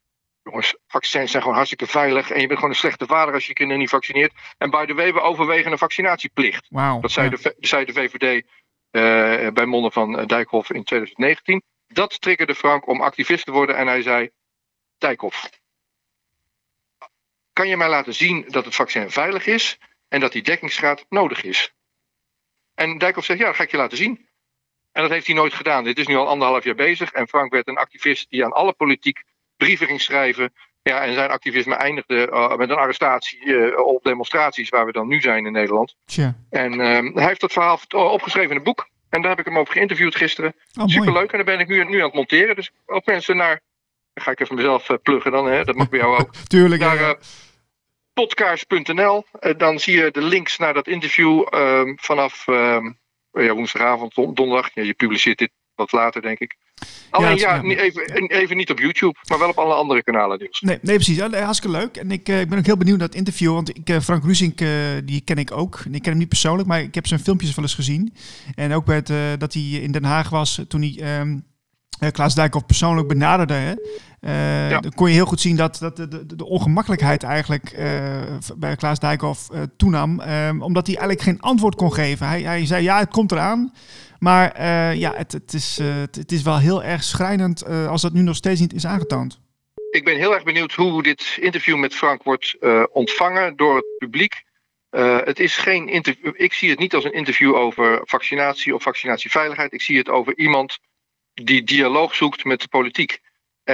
Jongens, 0.43 0.75
vaccins 0.87 1.31
zijn 1.31 1.41
gewoon 1.41 1.57
hartstikke 1.57 1.87
veilig. 1.87 2.31
En 2.31 2.41
je 2.41 2.47
bent 2.47 2.59
gewoon 2.59 2.73
een 2.73 2.79
slechte 2.79 3.05
vader 3.05 3.33
als 3.33 3.47
je 3.47 3.53
kinderen 3.53 3.81
niet 3.81 3.89
vaccineert. 3.89 4.33
En 4.57 4.69
by 4.69 4.85
the 4.85 4.93
way, 4.93 5.13
we 5.13 5.21
overwegen 5.21 5.71
een 5.71 5.77
vaccinatieplicht. 5.77 6.67
Wow, 6.69 7.01
dat 7.01 7.11
zei, 7.11 7.29
ja. 7.29 7.35
de, 7.35 7.55
zei 7.59 7.85
de 7.85 7.93
VVD 7.93 8.45
uh, 8.91 9.51
bij 9.51 9.65
monden 9.65 9.91
van 9.91 10.25
Dijkhoff 10.25 10.71
in 10.71 10.83
2019. 10.83 11.63
Dat 11.87 12.21
triggerde 12.21 12.55
Frank 12.55 12.87
om 12.87 13.01
activist 13.01 13.45
te 13.45 13.51
worden. 13.51 13.77
En 13.77 13.87
hij 13.87 14.01
zei: 14.01 14.29
Dijkhoff, 14.97 15.49
kan 17.53 17.67
je 17.67 17.77
mij 17.77 17.89
laten 17.89 18.13
zien 18.13 18.45
dat 18.47 18.65
het 18.65 18.75
vaccin 18.75 19.11
veilig 19.11 19.45
is 19.45 19.77
en 20.07 20.19
dat 20.19 20.31
die 20.31 20.41
dekkingsgraad 20.41 21.05
nodig 21.09 21.43
is? 21.43 21.73
En 22.81 22.97
Dijkhoff 22.97 23.25
zegt: 23.25 23.39
Ja, 23.39 23.45
dat 23.45 23.55
ga 23.55 23.63
ik 23.63 23.71
je 23.71 23.77
laten 23.77 23.97
zien. 23.97 24.29
En 24.91 25.01
dat 25.01 25.11
heeft 25.11 25.25
hij 25.25 25.35
nooit 25.35 25.53
gedaan. 25.53 25.83
Dit 25.83 25.99
is 25.99 26.07
nu 26.07 26.15
al 26.15 26.27
anderhalf 26.27 26.63
jaar 26.63 26.75
bezig. 26.75 27.11
En 27.11 27.27
Frank 27.27 27.51
werd 27.51 27.67
een 27.67 27.77
activist 27.77 28.29
die 28.29 28.45
aan 28.45 28.51
alle 28.51 28.73
politiek 28.73 29.23
brieven 29.57 29.87
ging 29.87 30.01
schrijven. 30.01 30.53
Ja, 30.81 31.03
en 31.03 31.13
zijn 31.13 31.29
activisme 31.29 31.75
eindigde 31.75 32.27
uh, 32.31 32.55
met 32.55 32.69
een 32.69 32.75
arrestatie 32.75 33.45
uh, 33.45 33.79
op 33.79 34.03
demonstraties 34.03 34.69
waar 34.69 34.85
we 34.85 34.91
dan 34.91 35.07
nu 35.07 35.21
zijn 35.21 35.45
in 35.45 35.51
Nederland. 35.51 35.95
Tja. 36.05 36.35
En 36.49 36.73
uh, 36.73 37.13
hij 37.15 37.25
heeft 37.27 37.41
dat 37.41 37.51
verhaal 37.51 37.79
opgeschreven 37.89 38.49
in 38.51 38.57
een 38.57 38.63
boek. 38.63 38.89
En 39.09 39.21
daar 39.21 39.29
heb 39.29 39.39
ik 39.39 39.45
hem 39.45 39.57
over 39.57 39.73
geïnterviewd 39.73 40.15
gisteren. 40.15 40.55
Oh, 40.79 40.87
Superleuk. 40.87 41.31
En 41.31 41.37
daar 41.37 41.55
ben 41.55 41.59
ik 41.59 41.67
nu, 41.67 41.83
nu 41.83 41.97
aan 41.97 42.05
het 42.05 42.13
monteren. 42.13 42.55
Dus 42.55 42.71
ook 42.85 43.05
mensen 43.05 43.37
naar. 43.37 43.61
Dan 44.13 44.23
ga 44.23 44.31
ik 44.31 44.39
even 44.39 44.55
mezelf 44.55 44.87
pluggen 45.03 45.31
dan, 45.31 45.45
hè? 45.45 45.63
dat 45.63 45.75
mag 45.75 45.89
bij 45.89 45.99
jou 45.99 46.19
ook. 46.19 46.35
Tuurlijk. 46.47 46.81
Ja. 46.81 47.17
podcast.nl. 48.13 49.25
Uh, 49.39 49.57
dan 49.57 49.79
zie 49.79 49.97
je 49.97 50.11
de 50.11 50.21
links 50.21 50.57
naar 50.57 50.73
dat 50.73 50.87
interview 50.87 51.47
uh, 51.53 51.81
vanaf 51.95 52.45
ja, 53.31 53.53
woensdagavond, 53.53 54.15
donderdag. 54.15 54.69
Ja, 54.73 54.83
je 54.83 54.93
publiceert 54.93 55.37
dit 55.37 55.51
wat 55.75 55.91
later, 55.91 56.21
denk 56.21 56.39
ik. 56.39 56.55
Alleen 57.09 57.37
ja, 57.37 57.55
ja 57.55 57.63
even, 57.63 58.27
even, 58.27 58.57
niet 58.57 58.71
op 58.71 58.79
YouTube, 58.79 59.15
maar 59.29 59.39
wel 59.39 59.49
op 59.49 59.57
alle 59.57 59.73
andere 59.73 60.03
kanalen 60.03 60.39
nieuws. 60.39 60.61
Nee, 60.61 60.79
nee 60.81 60.95
precies. 60.95 61.19
Hartstikke 61.19 61.77
leuk. 61.77 61.97
En 61.97 62.11
ik, 62.11 62.29
uh, 62.29 62.39
ik 62.39 62.49
ben 62.49 62.57
ook 62.57 62.65
heel 62.65 62.77
benieuwd 62.77 62.97
naar 62.97 63.07
het 63.07 63.17
interview. 63.17 63.53
Want 63.53 63.77
ik, 63.77 63.89
uh, 63.89 63.99
Frank 63.99 64.23
Rusink, 64.23 64.61
uh, 64.61 64.69
die 65.03 65.21
ken 65.21 65.37
ik 65.37 65.51
ook. 65.51 65.79
Ik 65.91 66.01
ken 66.01 66.09
hem 66.09 66.17
niet 66.17 66.29
persoonlijk, 66.29 66.67
maar 66.67 66.81
ik 66.81 66.95
heb 66.95 67.07
zijn 67.07 67.19
filmpjes 67.19 67.55
wel 67.55 67.65
eens 67.65 67.73
gezien. 67.73 68.13
En 68.55 68.73
ook 68.73 68.85
bij 68.85 68.95
het, 68.95 69.39
dat 69.39 69.53
hij 69.53 69.63
in 69.63 69.91
Den 69.91 70.03
Haag 70.03 70.29
was 70.29 70.61
toen 70.67 70.81
hij 70.81 71.19
um, 71.19 71.45
Klaas 72.11 72.35
Dijkhoff 72.35 72.65
persoonlijk 72.65 73.07
benaderde. 73.07 73.53
Hè? 73.53 73.73
Ja. 74.21 74.79
Dan 74.79 74.93
kon 74.93 75.07
je 75.07 75.13
heel 75.13 75.25
goed 75.25 75.41
zien 75.41 75.55
dat, 75.55 75.77
dat 75.79 75.95
de, 75.95 76.07
de, 76.07 76.35
de 76.35 76.45
ongemakkelijkheid 76.45 77.23
eigenlijk 77.23 77.75
bij 78.57 78.75
Klaas 78.75 78.99
Dijkhoff 78.99 79.49
toenam. 79.77 80.21
omdat 80.59 80.87
hij 80.87 80.95
eigenlijk 80.95 81.21
geen 81.21 81.41
antwoord 81.41 81.75
kon 81.75 81.93
geven. 81.93 82.27
Hij, 82.27 82.41
hij 82.41 82.65
zei 82.65 82.83
ja, 82.83 82.99
het 82.99 83.11
komt 83.11 83.31
eraan. 83.31 83.71
Maar 84.23 84.59
uh, 84.59 84.99
ja, 84.99 85.13
het, 85.15 85.31
het, 85.31 85.53
is, 85.53 85.79
uh, 85.79 86.01
het 86.11 86.31
is 86.31 86.41
wel 86.41 86.59
heel 86.59 86.83
erg 86.83 87.03
schrijnend 87.03 87.67
uh, 87.67 87.87
als 87.87 88.01
dat 88.01 88.13
nu 88.13 88.21
nog 88.21 88.35
steeds 88.35 88.59
niet 88.59 88.73
is 88.73 88.85
aangetoond. 88.85 89.39
Ik 89.89 90.03
ben 90.03 90.17
heel 90.17 90.33
erg 90.33 90.43
benieuwd 90.43 90.73
hoe 90.73 91.03
dit 91.03 91.37
interview 91.39 91.77
met 91.77 91.95
Frank 91.95 92.23
wordt 92.23 92.57
ontvangen 92.91 93.55
door 93.55 93.75
het 93.75 93.97
publiek. 93.97 94.43
het 95.25 95.39
is 95.39 95.57
geen 95.57 95.87
interview. 95.87 96.33
Ik 96.35 96.53
zie 96.53 96.69
het 96.69 96.79
niet 96.79 96.93
als 96.93 97.03
een 97.03 97.13
interview 97.13 97.55
over 97.55 98.01
vaccinatie 98.03 98.75
of 98.75 98.83
vaccinatieveiligheid. 98.83 99.73
Ik 99.73 99.81
zie 99.81 99.97
het 99.97 100.09
over 100.09 100.37
iemand 100.37 100.79
die 101.33 101.63
dialoog 101.63 102.15
zoekt 102.15 102.43
met 102.43 102.61
de 102.61 102.67
politiek. 102.67 103.19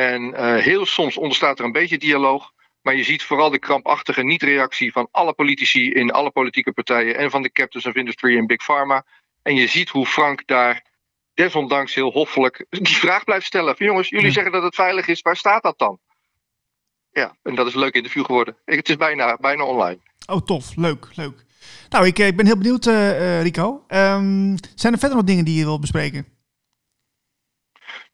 En 0.02 0.60
heel 0.62 0.86
soms 0.86 1.18
ontstaat 1.18 1.60
er 1.60 1.66
een 1.66 1.72
beetje 1.72 1.98
dialoog. 1.98 2.52
Maar 2.82 2.96
je 2.96 3.04
ziet 3.04 3.24
vooral 3.24 3.50
de 3.50 3.60
krampachtige 3.60 4.24
niet-reactie 4.24 4.92
van 4.92 5.08
alle 5.12 5.34
politici 5.34 5.92
in 5.92 6.12
alle 6.12 6.32
politieke 6.32 6.72
partijen 6.72 7.18
en 7.18 7.30
van 7.32 7.42
de 7.42 7.52
captains 7.52 7.86
of 7.86 7.96
industry 7.96 8.36
in 8.38 8.46
Big 8.48 8.64
Pharma. 8.64 9.06
En 9.42 9.56
je 9.56 9.68
ziet 9.68 9.90
hoe 9.90 10.06
Frank 10.06 10.42
daar 10.46 10.86
desondanks 11.34 11.96
heel 11.96 12.12
hoffelijk 12.12 12.66
die 12.70 12.96
vraag 12.96 13.24
blijft 13.24 13.46
stellen. 13.46 13.78
Van, 13.78 13.86
jongens, 13.86 14.10
jullie 14.10 14.26
Ja. 14.26 14.32
zeggen 14.32 14.52
dat 14.52 14.64
het 14.64 14.76
veilig 14.76 15.08
is, 15.08 15.22
waar 15.22 15.36
staat 15.38 15.64
dat 15.64 15.78
dan? 15.78 16.00
Ja, 17.12 17.36
en 17.44 17.56
dat 17.56 17.68
is 17.68 17.74
een 17.74 17.80
leuk 17.80 17.94
interview 17.96 18.26
geworden. 18.26 18.56
Ik- 18.66 18.76
Het 18.76 18.90
is 18.90 18.96
bijna, 18.98 19.38
bijna 19.42 19.64
online. 19.64 20.00
Oh, 20.26 20.38
tof. 20.46 20.76
Leuk, 20.76 21.08
leuk. 21.16 21.46
Nou, 21.90 22.06
ik, 22.06 22.20
eh, 22.20 22.28
ik 22.28 22.36
ben 22.36 22.46
heel 22.46 22.58
benieuwd, 22.58 22.86
eh, 22.86 23.38
eh, 23.38 23.42
Rico. 23.44 23.84
Ehm, 23.88 24.56
zijn 24.76 24.94
er 24.94 25.00
verder 25.00 25.18
nog 25.18 25.26
dingen 25.26 25.46
die 25.46 25.58
je 25.58 25.64
wil 25.64 25.80
bespreken? 25.80 26.26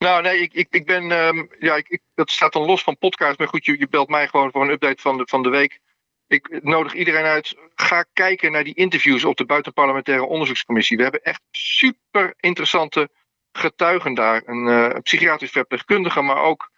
Nou, 0.03 0.21
nee, 0.21 0.39
ik, 0.39 0.53
ik, 0.53 0.67
ik 0.69 0.85
ben. 0.85 1.11
ehm, 1.11 1.45
ja, 1.59 1.75
ik, 1.75 1.87
ik- 1.89 2.01
dat 2.15 2.31
staat 2.31 2.53
dan 2.53 2.65
los 2.65 2.83
van 2.83 2.97
podcast. 2.97 3.37
Maar 3.37 3.47
goed, 3.47 3.65
je, 3.65 3.79
je 3.79 3.87
belt 3.87 4.09
mij 4.09 4.27
gewoon 4.27 4.51
voor 4.51 4.61
een 4.63 4.69
update 4.71 5.01
van 5.01 5.17
de, 5.17 5.23
van 5.25 5.43
de 5.43 5.49
week. 5.49 5.79
Ik 6.27 6.63
nodig 6.63 6.93
iedereen 6.93 7.23
uit. 7.25 7.55
Ga 7.75 8.05
kijken 8.13 8.51
naar 8.51 8.63
die 8.63 8.73
interviews 8.75 9.23
op 9.23 9.37
de 9.37 9.45
Buitenparlementaire 9.45 10.25
Onderzoekscommissie. 10.25 10.97
We 10.97 11.03
hebben 11.03 11.23
echt 11.23 11.41
super 11.51 12.33
interessante 12.39 13.09
getuigen 13.51 14.13
daar. 14.13 14.41
Een 14.45 14.67
eh, 14.67 14.99
psychiatrisch 15.01 15.51
verpleegkundige, 15.51 16.21
maar 16.21 16.41
ook 16.43 16.71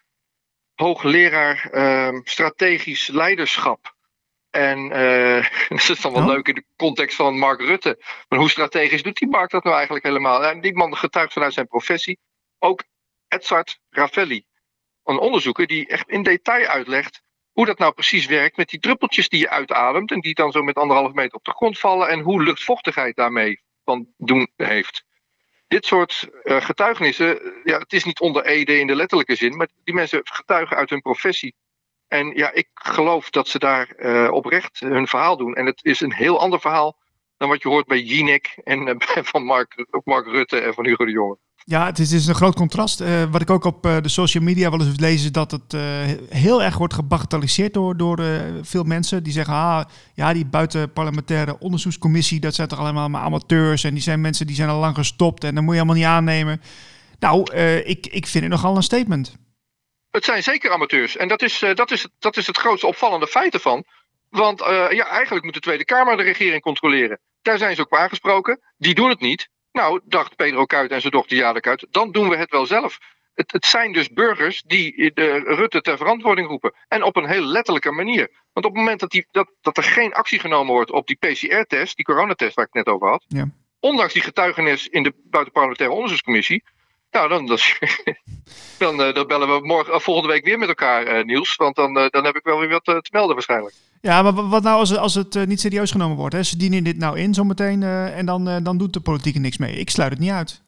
hoogleraar 0.75 1.69
ehm, 1.71 2.19
strategisch 2.23 3.07
leiderschap. 3.07 3.93
En 4.49 4.91
eh, 4.91 5.49
dat 5.69 5.89
is 5.89 6.01
dan 6.01 6.13
wel 6.13 6.21
Oh. 6.21 6.27
leuk 6.27 6.47
in 6.47 6.55
de 6.55 6.65
context 6.75 7.15
van 7.15 7.37
Mark 7.37 7.61
Rutte. 7.61 8.03
Maar 8.29 8.39
hoe 8.39 8.49
strategisch 8.49 9.03
doet 9.03 9.17
die 9.17 9.29
Mark 9.29 9.49
dat 9.51 9.63
nou 9.63 9.75
eigenlijk 9.75 10.05
helemaal? 10.05 10.45
En 10.45 10.61
die 10.61 10.75
man 10.75 10.97
getuigt 10.97 11.33
vanuit 11.33 11.53
zijn 11.53 11.67
professie. 11.67 12.19
Ook 12.59 12.83
Edzard 13.35 13.79
Ravelli, 13.89 14.45
een 15.03 15.19
onderzoeker 15.19 15.67
die 15.67 15.87
echt 15.87 16.09
in 16.09 16.23
detail 16.23 16.67
uitlegt 16.67 17.21
hoe 17.51 17.65
dat 17.65 17.77
nou 17.77 17.93
precies 17.93 18.25
werkt 18.25 18.57
met 18.57 18.69
die 18.69 18.79
druppeltjes 18.79 19.29
die 19.29 19.39
je 19.39 19.49
uitademt 19.49 20.11
en 20.11 20.19
die 20.19 20.33
dan 20.33 20.51
zo 20.51 20.63
met 20.63 20.75
anderhalf 20.75 21.13
meter 21.13 21.37
op 21.37 21.43
de 21.43 21.51
grond 21.51 21.79
vallen 21.79 22.07
en 22.07 22.19
hoe 22.19 22.43
luchtvochtigheid 22.43 23.15
daarmee 23.15 23.61
van 23.83 24.07
doen 24.17 24.51
heeft. 24.55 25.05
Dit 25.67 25.85
soort 25.85 26.29
eh, 26.43 26.61
getuigenissen, 26.61 27.41
eh, 27.41 27.51
ja, 27.63 27.77
het 27.77 27.93
is 27.93 28.03
niet 28.03 28.19
onder 28.19 28.45
ede 28.45 28.79
in 28.79 28.87
de 28.87 28.95
letterlijke 28.95 29.35
zin, 29.35 29.55
maar 29.55 29.67
die 29.83 29.93
mensen 29.93 30.21
getuigen 30.23 30.77
uit 30.77 30.89
hun 30.89 31.01
professie. 31.01 31.55
En 32.07 32.35
ja, 32.35 32.51
ik 32.51 32.69
geloof 32.73 33.29
dat 33.29 33.47
ze 33.47 33.59
daar 33.59 33.89
eh, 33.89 34.31
oprecht 34.31 34.79
hun 34.79 35.07
verhaal 35.07 35.37
doen. 35.37 35.55
En 35.55 35.65
het 35.65 35.83
is 35.83 36.01
een 36.01 36.13
heel 36.13 36.39
ander 36.39 36.59
verhaal 36.59 36.97
dan 37.37 37.49
wat 37.49 37.61
je 37.61 37.69
hoort 37.69 37.87
bij 37.87 38.01
Jinek 38.01 38.57
en 38.63 38.87
eh, 38.87 39.23
van 39.33 39.43
Mark, 39.43 39.85
Mark 40.03 40.25
Rutte 40.25 40.59
en 40.59 40.73
van 40.73 40.85
Hugo 40.85 41.05
de 41.05 41.11
Jonge. 41.11 41.37
Ja, 41.67 41.85
het 41.85 41.99
is, 41.99 42.11
het 42.11 42.19
is 42.19 42.27
een 42.27 42.35
groot 42.35 42.55
contrast. 42.55 43.01
Eh, 43.01 43.23
wat 43.31 43.41
ik 43.41 43.49
ook 43.49 43.63
op 43.63 43.85
eh, 43.85 43.97
de 44.01 44.09
social 44.09 44.43
media 44.43 44.69
wel 44.69 44.81
eens 44.81 44.99
lees, 44.99 45.23
is 45.23 45.31
dat 45.31 45.51
het 45.51 45.75
heel 46.29 46.63
erg 46.63 46.77
wordt 46.77 46.93
gebagatelliseerd 46.93 47.73
door, 47.73 47.97
door 47.97 48.19
veel 48.61 48.83
mensen. 48.83 49.23
Die 49.23 49.33
zeggen, 49.33 49.53
ah, 49.53 49.83
ja, 50.13 50.33
die 50.33 50.45
buitenparlementaire 50.45 51.59
onderzoekscommissie, 51.59 52.39
dat 52.39 52.55
zijn 52.55 52.67
toch 52.67 52.79
allemaal 52.79 53.09
maar 53.09 53.21
amateurs. 53.21 53.83
En 53.83 53.93
die 53.93 54.03
zijn 54.03 54.21
mensen 54.21 54.47
die 54.47 54.55
zijn 54.55 54.69
al 54.69 54.79
lang 54.79 54.95
gestopt 54.95 55.43
en 55.43 55.55
dat 55.55 55.63
moet 55.63 55.73
je 55.73 55.79
allemaal 55.79 55.97
niet 55.97 56.05
aannemen. 56.05 56.61
Nou, 57.19 57.53
ik, 57.83 58.07
ik 58.07 58.27
vind 58.27 58.43
het 58.43 58.53
nogal 58.53 58.75
een 58.75 58.83
statement. 58.83 59.37
Het 60.11 60.25
zijn 60.25 60.43
zeker 60.43 60.71
amateurs. 60.71 61.17
En 61.17 61.27
dat 61.27 61.41
is, 61.41 61.63
dat 61.73 61.91
is, 61.91 62.07
dat 62.19 62.37
is 62.37 62.47
het 62.47 62.57
grootste 62.57 62.87
opvallende 62.87 63.27
feit 63.27 63.53
ervan. 63.53 63.85
Want 64.35 64.61
eh, 64.61 64.91
ja, 64.91 65.07
eigenlijk 65.07 65.45
moet 65.45 65.53
de 65.53 65.59
Tweede 65.59 65.85
Kamer 65.85 66.17
de 66.17 66.23
regering 66.23 66.61
controleren. 66.61 67.19
Daar 67.41 67.57
zijn 67.57 67.75
ze 67.75 67.81
ook 67.81 67.91
op 67.91 67.97
aangesproken. 67.97 68.59
Die 68.77 68.95
doen 68.95 69.09
het 69.09 69.19
niet. 69.19 69.49
Nou, 69.71 70.01
dacht 70.05 70.35
Pedro 70.35 70.65
Kuit 70.65 70.91
en 70.91 71.01
zijn 71.01 71.13
dochter 71.13 71.37
Jade 71.37 71.59
Kuit, 71.59 71.87
dan 71.89 72.11
doen 72.11 72.29
we 72.29 72.35
het 72.35 72.51
wel 72.51 72.65
zelf. 72.65 72.97
Het, 73.33 73.51
het 73.51 73.65
zijn 73.65 73.91
dus 73.91 74.09
burgers 74.09 74.61
die 74.61 75.13
de 75.13 75.37
Rutte 75.37 75.81
ter 75.81 75.97
verantwoording 75.97 76.47
roepen. 76.47 76.73
En 76.87 77.03
op 77.03 77.15
een 77.15 77.27
heel 77.27 77.41
letterlijke 77.41 77.91
manier. 77.91 78.29
Want 78.53 78.65
op 78.65 78.71
het 78.71 78.81
moment 78.81 78.99
dat, 78.99 79.11
die, 79.11 79.27
dat, 79.31 79.51
dat 79.61 79.77
er 79.77 79.83
geen 79.83 80.13
actie 80.13 80.39
genomen 80.39 80.73
wordt 80.73 80.91
op 80.91 81.07
die 81.07 81.17
PCR-test, 81.17 81.95
die 81.95 82.05
coronatest 82.05 82.55
waar 82.55 82.65
ik 82.65 82.73
het 82.73 82.85
net 82.85 82.95
over 82.95 83.07
had. 83.07 83.25
Ja. 83.27 83.49
Ondanks 83.79 84.13
die 84.13 84.21
getuigenis 84.21 84.87
in 84.87 85.03
de 85.03 85.13
Buitenparlementaire 85.23 85.95
Onderzoekscommissie. 85.95 86.63
Nou, 87.11 87.29
dan, 87.29 87.45
dan, 87.45 87.57
dan, 88.77 89.01
eh, 89.01 89.13
dan 89.13 89.27
bellen 89.27 89.47
we 89.61 89.67
morgen, 89.67 89.93
eh, 89.93 89.99
volgende 89.99 90.29
week 90.29 90.45
weer 90.45 90.57
met 90.57 90.67
elkaar, 90.67 91.05
eh, 91.05 91.23
Niels. 91.23 91.55
Want 91.55 91.75
dan, 91.75 91.93
dan 91.93 92.25
heb 92.25 92.35
ik 92.35 92.43
wel 92.43 92.59
weer 92.59 92.69
wat 92.69 92.83
te 92.83 93.09
melden 93.11 93.33
waarschijnlijk. 93.35 93.75
Ja, 94.01 94.21
maar 94.21 94.33
wa- 94.33 94.47
wat 94.47 94.63
nou 94.63 94.79
als, 94.79 94.97
als 94.97 95.13
het 95.13 95.45
niet 95.47 95.59
serieus 95.59 95.91
genomen 95.91 96.17
wordt? 96.17 96.35
Hè? 96.35 96.43
Ze 96.43 96.57
dienen 96.57 96.83
dit 96.83 96.97
nou 96.97 97.19
in 97.19 97.33
zometeen 97.33 97.83
en 97.83 98.25
dan, 98.25 98.63
dan 98.63 98.77
doet 98.77 98.93
de 98.93 98.99
politiek 98.99 99.35
er 99.35 99.41
niks 99.41 99.57
mee. 99.57 99.75
Ik 99.75 99.89
sluit 99.89 100.11
het 100.11 100.19
niet 100.19 100.31
uit. 100.31 100.63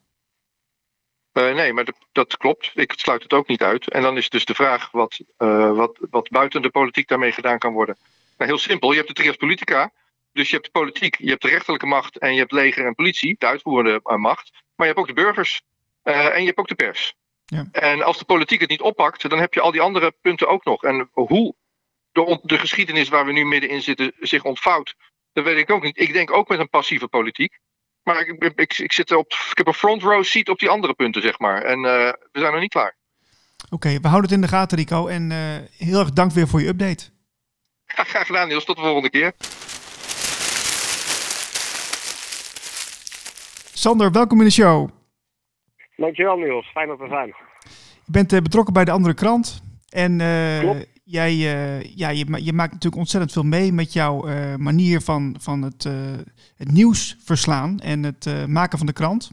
Nee, 1.33 1.73
maar 1.73 1.85
dat, 1.85 1.95
dat 2.11 2.37
klopt. 2.37 2.71
Ik 2.75 2.93
sluit 2.95 3.23
het 3.23 3.33
ook 3.33 3.47
niet 3.47 3.61
uit. 3.61 3.91
En 3.91 4.01
dan 4.01 4.17
is 4.17 4.29
dus 4.29 4.45
de 4.45 4.55
vraag 4.55 4.91
wat, 4.91 5.19
wat, 5.37 5.97
wat 6.09 6.29
buiten 6.29 6.61
de 6.61 6.69
politiek 6.69 7.07
daarmee 7.07 7.31
gedaan 7.31 7.57
kan 7.57 7.73
worden. 7.73 7.97
Nou, 8.37 8.49
heel 8.49 8.59
simpel. 8.59 8.89
Je 8.91 8.95
hebt 8.95 9.07
de 9.07 9.13
trias 9.13 9.35
politica. 9.35 9.91
Dus 10.33 10.49
je 10.49 10.53
hebt 10.55 10.65
de 10.65 10.79
politiek, 10.79 11.17
je 11.19 11.29
hebt 11.29 11.41
de 11.41 11.47
rechterlijke 11.49 11.85
macht 11.85 12.17
en 12.17 12.33
je 12.33 12.39
hebt 12.39 12.51
leger 12.51 12.85
en 12.85 12.95
politie, 12.95 13.35
de 13.39 13.45
uitvoerende 13.47 13.99
macht. 14.03 14.51
Maar 14.75 14.87
je 14.87 14.93
hebt 14.93 14.97
ook 14.97 15.15
de 15.15 15.21
burgers 15.21 15.61
en 16.13 16.39
je 16.39 16.45
hebt 16.45 16.57
ook 16.57 16.67
de 16.67 16.75
pers. 16.75 17.15
Ja. 17.45 17.67
En 17.71 18.01
als 18.01 18.17
de 18.17 18.25
politiek 18.25 18.59
het 18.59 18.69
niet 18.69 18.81
oppakt, 18.81 19.29
dan 19.29 19.39
heb 19.39 19.53
je 19.53 19.61
al 19.61 19.71
die 19.71 19.81
andere 19.81 20.13
punten 20.21 20.47
ook 20.47 20.65
nog. 20.65 20.83
En 20.83 21.09
hoe 21.11 21.55
de, 22.11 22.39
de 22.43 22.57
geschiedenis 22.57 23.09
waar 23.09 23.25
we 23.25 23.31
nu 23.31 23.45
middenin 23.45 23.81
zitten 23.81 24.13
zich 24.19 24.43
ontvouwt, 24.43 24.95
dat 25.33 25.43
weet 25.43 25.57
ik 25.57 25.71
ook 25.71 25.83
niet. 25.83 25.99
Ik 25.99 26.13
denk 26.13 26.31
ook 26.31 26.47
met 26.47 26.59
een 26.59 26.69
passieve 26.69 27.07
politiek. 27.07 27.59
Maar 28.03 28.19
ik, 28.19 28.43
ik, 28.55 28.77
ik, 28.77 28.91
zit 28.91 29.11
op, 29.11 29.31
ik 29.51 29.57
heb 29.57 29.67
een 29.67 29.73
front 29.73 30.01
row 30.01 30.23
seat 30.23 30.49
op 30.49 30.59
die 30.59 30.69
andere 30.69 30.93
punten, 30.93 31.21
zeg 31.21 31.39
maar. 31.39 31.61
En 31.61 31.77
uh, 31.77 31.83
we 32.31 32.39
zijn 32.39 32.51
nog 32.51 32.61
niet 32.61 32.71
klaar. 32.71 32.95
Oké, 33.69 33.99
we 33.99 34.07
houden 34.07 34.29
het 34.29 34.31
in 34.31 34.41
de 34.41 34.47
gaten, 34.47 34.77
Rico. 34.77 35.07
En 35.07 35.31
uh, 35.31 35.37
heel 35.77 35.99
erg 35.99 36.11
dank 36.11 36.31
weer 36.31 36.47
voor 36.47 36.61
je 36.61 36.67
update. 36.67 37.03
Ja, 37.95 38.03
graag 38.13 38.25
gedaan, 38.25 38.47
Niels. 38.47 38.65
Tot 38.65 38.75
de 38.75 38.81
volgende 38.81 39.09
keer. 39.09 39.33
Sander, 43.73 44.11
welkom 44.11 44.39
in 44.39 44.45
de 44.45 44.51
show. 44.51 44.96
Dankjewel, 45.97 46.37
Niels. 46.37 46.71
Fijn 46.71 46.87
dat 46.87 46.99
we 46.99 47.07
zijn. 47.07 47.35
Je 48.05 48.11
bent 48.11 48.33
uh, 48.33 48.39
betrokken 48.39 48.73
bij 48.73 48.85
de 48.85 48.91
andere 48.91 49.13
krant. 49.13 49.61
En 49.89 50.17
jij 51.03 51.33
ja, 51.95 52.09
je, 52.09 52.43
je, 52.43 52.53
maakt 52.53 52.71
natuurlijk 52.71 52.95
ontzettend 52.95 53.31
veel 53.31 53.43
mee 53.43 53.71
met 53.71 53.93
jouw 53.93 54.21
manier 54.57 55.01
van, 55.01 55.35
van 55.39 55.61
het, 55.61 55.83
het 56.57 56.71
nieuws 56.71 57.17
verslaan 57.25 57.79
en 57.79 58.03
het 58.03 58.47
maken 58.47 58.77
van 58.77 58.87
de 58.87 58.93
krant. 58.93 59.31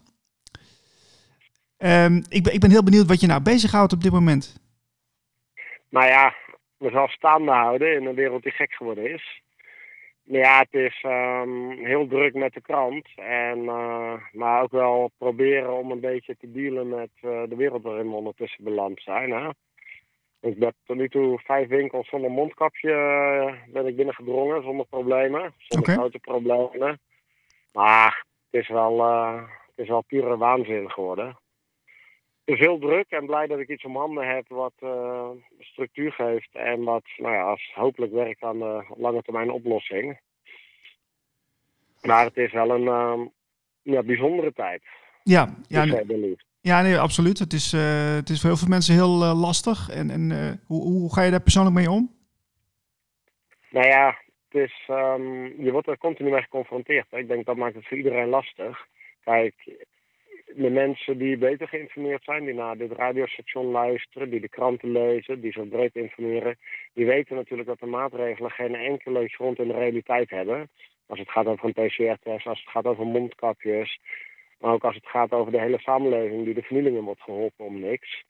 Um, 1.84 2.22
ik, 2.28 2.42
ben, 2.42 2.54
ik 2.54 2.60
ben 2.60 2.70
heel 2.70 2.82
benieuwd 2.82 3.06
wat 3.06 3.20
je 3.20 3.26
nou 3.26 3.42
bezighoudt 3.42 3.92
op 3.92 4.02
dit 4.02 4.12
moment. 4.12 4.56
Nou 5.90 6.06
ja, 6.06 6.34
mezelf 6.78 7.10
staande 7.10 7.52
houden 7.52 7.94
in 7.94 8.06
een 8.06 8.14
wereld 8.14 8.42
die 8.42 8.52
gek 8.52 8.72
geworden 8.72 9.12
is. 9.12 9.42
Ja, 10.26 10.58
het 10.58 10.74
is 10.74 11.04
um, 11.06 11.70
heel 11.70 12.06
druk 12.06 12.34
met 12.34 12.52
de 12.52 12.60
krant. 12.60 13.08
En, 13.16 13.58
uh, 13.58 14.14
maar 14.32 14.62
ook 14.62 14.70
wel 14.70 15.10
proberen 15.18 15.72
om 15.72 15.90
een 15.90 16.00
beetje 16.00 16.36
te 16.36 16.50
dealen 16.50 16.88
met 16.88 17.10
uh, 17.22 17.42
de 17.48 17.56
wereld 17.56 17.82
waarin 17.82 18.08
we 18.08 18.16
ondertussen 18.16 18.64
beland 18.64 19.00
zijn. 19.02 19.30
Hè? 19.30 19.48
Ik 20.40 20.58
ben 20.58 20.74
tot 20.84 20.96
nu 20.96 21.08
toe 21.08 21.38
vijf 21.38 21.68
winkels 21.68 22.08
zonder 22.08 22.30
mondkapje 22.30 22.90
uh, 22.90 23.72
ben 23.72 23.86
ik 23.86 23.96
binnengedrongen, 23.96 24.62
zonder 24.62 24.86
problemen. 24.86 25.54
Zonder 25.58 25.90
okay. 25.90 25.94
grote 25.94 26.18
problemen. 26.18 27.00
Maar 27.72 28.24
het 28.50 28.62
is 28.62 28.68
wel, 28.68 29.02
het 29.66 29.78
is 29.84 29.88
wel 29.88 30.02
pure 30.02 30.36
waanzin 30.36 30.90
geworden 30.90 31.36
is 32.44 32.58
heel 32.58 32.78
druk 32.78 33.10
en 33.10 33.26
blij 33.26 33.46
dat 33.46 33.58
ik 33.58 33.68
iets 33.68 33.84
om 33.84 33.96
handen 33.96 34.28
heb 34.34 34.48
wat 34.48 34.72
uh, 34.80 35.28
structuur 35.58 36.12
geeft 36.12 36.54
en 36.54 36.84
wat 36.84 37.04
nou 37.16 37.34
ja, 37.34 37.42
als 37.42 37.72
hopelijk 37.74 38.12
werkt 38.12 38.42
aan 38.42 38.58
de 38.58 38.84
lange 38.96 39.22
termijn 39.22 39.50
oplossing. 39.50 40.20
Maar 42.02 42.24
het 42.24 42.36
is 42.36 42.52
wel 42.52 42.70
een 42.70 42.82
uh, 42.82 43.26
ja, 43.82 44.02
bijzondere 44.02 44.52
tijd. 44.52 44.82
Ja, 45.22 45.54
ja, 45.68 45.84
nee, 45.84 46.36
ja 46.60 46.82
nee, 46.82 46.98
absoluut. 46.98 47.38
Het 47.38 47.52
is, 47.52 47.72
uh, 47.72 48.14
het 48.14 48.28
is 48.28 48.40
voor 48.40 48.50
heel 48.50 48.58
veel 48.58 48.68
mensen 48.68 48.94
heel 48.94 49.34
lastig. 49.34 49.90
En, 49.90 50.10
en 50.10 50.30
hoe, 50.66 50.82
hoe 50.82 51.14
ga 51.14 51.22
je 51.22 51.30
daar 51.30 51.42
persoonlijk 51.42 51.76
mee 51.76 51.90
om? 51.90 52.12
Nou 53.70 53.86
ja, 53.86 54.18
het 54.48 54.62
is, 54.62 54.88
um, 54.90 55.62
je 55.62 55.72
wordt 55.72 55.88
er 55.88 55.98
continu 55.98 56.30
mee 56.30 56.42
geconfronteerd. 56.42 57.06
Ik 57.10 57.28
denk 57.28 57.46
dat 57.46 57.56
maakt 57.56 57.74
het 57.74 57.86
voor 57.88 57.96
iedereen 57.96 58.28
lastig. 58.28 58.86
Kijk, 59.24 59.54
de 60.56 60.70
mensen 60.70 61.18
die 61.18 61.36
beter 61.36 61.68
geïnformeerd 61.68 62.24
zijn, 62.24 62.44
die 62.44 62.54
naar 62.54 62.76
dit 62.76 62.92
radiostation 62.92 63.66
luisteren, 63.66 64.30
die 64.30 64.40
de 64.40 64.48
kranten 64.48 64.92
lezen, 64.92 65.40
die 65.40 65.52
zo 65.52 65.64
breed 65.64 65.94
informeren, 65.94 66.56
die 66.92 67.06
weten 67.06 67.36
natuurlijk 67.36 67.68
dat 67.68 67.78
de 67.78 67.86
maatregelen 67.86 68.50
geen 68.50 68.74
enkele 68.74 69.28
grond 69.28 69.58
in 69.58 69.68
de 69.68 69.74
realiteit 69.74 70.30
hebben. 70.30 70.68
Als 71.06 71.18
het 71.18 71.30
gaat 71.30 71.46
over 71.46 71.64
een 71.64 71.86
PCR-test, 71.86 72.46
als 72.46 72.60
het 72.60 72.70
gaat 72.70 72.84
over 72.84 73.06
mondkapjes, 73.06 73.98
maar 74.58 74.72
ook 74.72 74.84
als 74.84 74.94
het 74.94 75.06
gaat 75.06 75.32
over 75.32 75.52
de 75.52 75.60
hele 75.60 75.78
samenleving 75.78 76.44
die 76.44 76.54
de 76.54 76.62
vernielingen 76.62 77.02
wordt 77.02 77.22
geholpen 77.22 77.64
om 77.64 77.80
niks. 77.80 78.24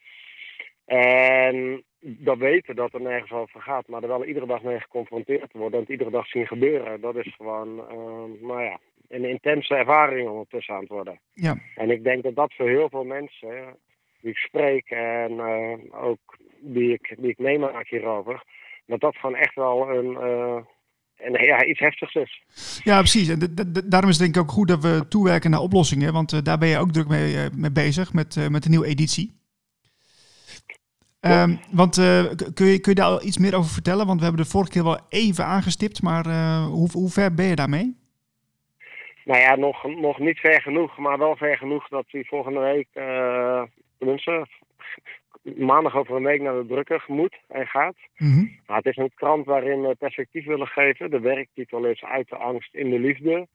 En 0.85 1.85
dat 2.01 2.39
weten 2.39 2.77
dat 2.77 2.95
er 2.95 3.01
nergens 3.01 3.33
over 3.33 3.61
gaat, 3.61 3.89
maar 3.89 4.03
er 4.03 4.09
wel 4.09 4.25
iedere 4.25 4.47
dag 4.47 4.63
mee 4.63 4.81
geconfronteerd 4.81 5.53
worden 5.53 5.73
en 5.73 5.81
het 5.81 5.89
iedere 5.89 6.11
dag 6.11 6.27
zien 6.27 6.47
gebeuren, 6.47 7.01
dat 7.01 7.17
is 7.17 7.35
gewoon, 7.35 7.79
uh, 7.79 8.43
nou 8.49 8.63
ja, 8.63 8.79
een 9.09 9.25
intense 9.25 9.75
ervaring 9.75 10.29
ondertussen 10.29 10.75
aan 10.75 10.81
het 10.81 10.89
worden. 10.89 11.21
Ja. 11.33 11.57
En 11.75 11.91
ik 11.91 12.05
denk 12.05 12.23
dat 12.23 12.35
dat 12.35 12.55
voor 12.55 12.69
heel 12.69 12.89
veel 12.89 13.05
mensen 13.05 13.77
die 14.21 14.31
ik 14.31 14.37
spreek 14.37 14.91
en 14.91 15.33
uh, 15.33 16.03
ook 16.05 16.37
die 16.61 16.93
ik, 16.93 17.15
die 17.19 17.31
ik 17.31 17.39
meemaak 17.39 17.89
hierover, 17.89 18.45
dat 18.87 19.01
dat 19.01 19.17
gewoon 19.17 19.37
echt 19.37 19.55
wel 19.55 19.91
een, 19.91 20.11
uh, 20.13 20.57
en 21.17 21.45
ja, 21.45 21.65
iets 21.65 21.81
heftigs 21.81 22.15
is. 22.15 22.43
Ja, 22.85 22.99
precies. 22.99 23.29
En 23.29 23.55
daarom 23.85 24.11
is 24.11 24.19
het 24.19 24.25
denk 24.25 24.37
ik 24.37 24.43
ook 24.43 24.51
goed 24.51 24.69
dat 24.69 24.83
we 24.83 25.09
toewerken 25.09 25.51
naar 25.51 25.61
oplossingen. 25.61 26.13
Want 26.13 26.33
uh, 26.33 26.41
daar 26.43 26.59
ben 26.59 26.69
je 26.69 26.79
ook 26.79 26.93
druk 26.93 27.09
mee, 27.09 27.49
mee 27.57 27.73
bezig 27.73 28.13
met, 28.13 28.51
met 28.51 28.63
de 28.63 28.69
nieuwe 28.69 28.87
editie. 28.87 29.43
Um, 31.21 31.59
want 31.71 31.95
kun, 32.55 32.67
je, 32.67 32.79
kun 32.81 32.93
je 32.93 32.95
daar 32.95 33.07
al 33.07 33.25
iets 33.25 33.39
meer 33.39 33.55
over 33.55 33.71
vertellen? 33.71 34.07
Want 34.07 34.19
we 34.19 34.25
hebben 34.25 34.45
de 34.45 34.51
vorige 34.51 34.71
keer 34.71 34.85
wel 34.85 35.01
even 35.09 35.45
aangestipt, 35.45 36.03
maar 36.03 36.27
hoe, 36.65 36.91
hoe 36.93 37.11
ver 37.11 37.35
ben 37.35 37.47
je 37.47 37.55
daarmee? 37.55 37.97
Nou 39.25 39.41
ja, 39.41 39.57
nog, 39.57 39.85
nog 39.85 40.19
niet 40.19 40.39
ver 40.39 40.63
genoeg, 40.63 40.99
maar 40.99 41.19
wel 41.19 41.37
ver 41.37 41.57
genoeg 41.57 41.89
dat 41.89 42.05
hij 42.09 42.25
volgende 42.25 42.61
week, 42.61 42.89
uh, 42.95 43.63
maandag 45.57 45.97
over 45.97 46.17
een 46.17 46.25
week 46.25 46.41
naar 46.41 46.55
de 46.55 46.67
drukker 46.67 47.05
moet 47.07 47.37
en 47.49 47.67
gaat. 47.67 47.97
Mm 48.17 48.33
-hmm. 48.33 48.59
nou, 48.67 48.79
het 48.79 48.87
is 48.87 48.97
een 48.97 49.15
krant 49.15 49.47
waarin 49.47 49.83
we 49.83 49.95
perspectief 49.95 50.47
willen 50.47 50.67
geven. 50.67 51.11
De 51.11 51.21
werktitel 51.21 51.85
is 51.85 52.05
Uit 52.05 52.29
de 52.29 52.37
angst 52.37 52.75
in 52.75 52.91
de 52.91 52.99
liefde. 52.99 53.47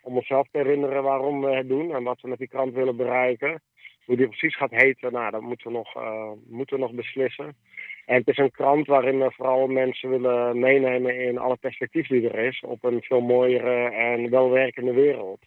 Om 0.00 0.16
onszelf 0.16 0.48
te 0.50 0.58
herinneren 0.58 1.02
waarom 1.02 1.40
we 1.40 1.50
het 1.50 1.68
doen 1.68 1.94
en 1.94 2.02
wat 2.02 2.20
we 2.20 2.28
met 2.28 2.38
die 2.38 2.48
krant 2.48 2.74
willen 2.74 2.96
bereiken. 2.96 3.62
Hoe 4.06 4.16
die 4.16 4.28
precies 4.28 4.56
gaat 4.56 4.70
heten, 4.70 5.12
nou, 5.12 5.30
dat 5.30 5.40
moeten 5.40 5.66
we 5.66 5.72
nog, 5.72 5.96
uh, 5.96 6.30
moeten 6.48 6.76
we 6.76 6.82
nog 6.82 6.92
beslissen. 6.92 7.56
En 8.04 8.14
het 8.18 8.28
is 8.28 8.38
een 8.38 8.50
krant 8.50 8.86
waarin 8.86 9.18
we 9.18 9.30
vooral 9.30 9.66
mensen 9.66 10.10
willen 10.10 10.58
meenemen 10.58 11.20
in 11.20 11.38
alle 11.38 11.56
perspectief 11.56 12.06
die 12.06 12.30
er 12.30 12.38
is. 12.38 12.60
Op 12.60 12.84
een 12.84 13.02
veel 13.02 13.20
mooiere 13.20 13.90
en 13.90 14.30
welwerkende 14.30 14.92
wereld. 14.92 15.40